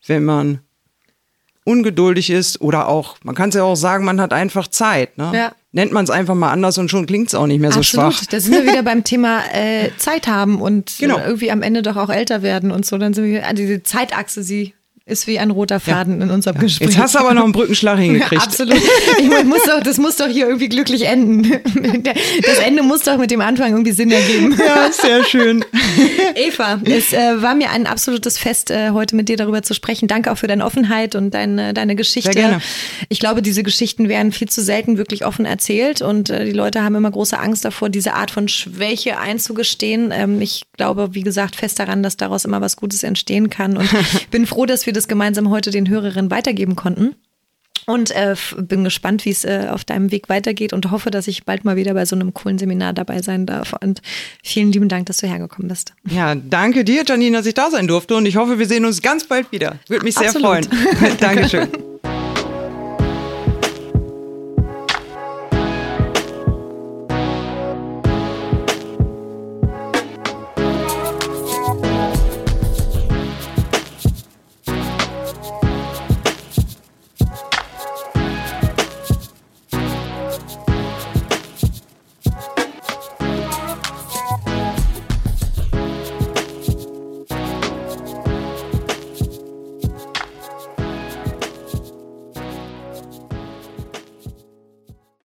[0.07, 0.61] wenn man
[1.65, 5.19] ungeduldig ist oder auch, man kann es ja auch sagen, man hat einfach Zeit.
[5.19, 5.31] Ne?
[5.35, 5.53] Ja.
[5.73, 8.15] Nennt man es einfach mal anders und schon klingt es auch nicht mehr so Absolut.
[8.15, 8.27] schwach.
[8.27, 11.19] Da sind wir wieder beim Thema äh, Zeit haben und genau.
[11.19, 12.99] irgendwie am Ende doch auch älter werden und so.
[12.99, 14.75] Dann sind wir, also diese Zeitachse, sie
[15.11, 16.25] ist wie ein roter Faden ja.
[16.25, 16.63] in unserem ja.
[16.63, 16.89] Gespräch.
[16.89, 18.43] Jetzt hast du aber noch einen Brückenschlag hingekriegt.
[18.43, 18.81] Absolut.
[19.19, 21.61] Ich muss doch, das muss doch hier irgendwie glücklich enden.
[22.43, 24.57] Das Ende muss doch mit dem Anfang irgendwie Sinn ergeben.
[24.71, 25.65] Ja, sehr schön.
[26.35, 30.07] Eva, es äh, war mir ein absolutes Fest, äh, heute mit dir darüber zu sprechen.
[30.07, 32.33] Danke auch für deine Offenheit und deine, deine Geschichte.
[32.33, 32.63] Sehr gerne.
[33.09, 36.83] Ich glaube, diese Geschichten werden viel zu selten wirklich offen erzählt und äh, die Leute
[36.83, 40.13] haben immer große Angst davor, diese Art von Schwäche einzugestehen.
[40.13, 43.89] Ähm, ich glaube, wie gesagt, fest daran, dass daraus immer was Gutes entstehen kann und
[44.31, 47.15] bin froh, dass wir das das gemeinsam heute den Hörerinnen weitergeben konnten.
[47.87, 51.45] Und äh, bin gespannt, wie es äh, auf deinem Weg weitergeht und hoffe, dass ich
[51.45, 53.75] bald mal wieder bei so einem coolen Seminar dabei sein darf.
[53.81, 54.03] Und
[54.45, 55.95] vielen lieben Dank, dass du hergekommen bist.
[56.07, 58.15] Ja, danke dir, Janine, dass ich da sein durfte.
[58.17, 59.79] Und ich hoffe, wir sehen uns ganz bald wieder.
[59.89, 60.67] Würde mich sehr Absolut.
[60.67, 61.17] freuen.
[61.21, 61.90] Dankeschön.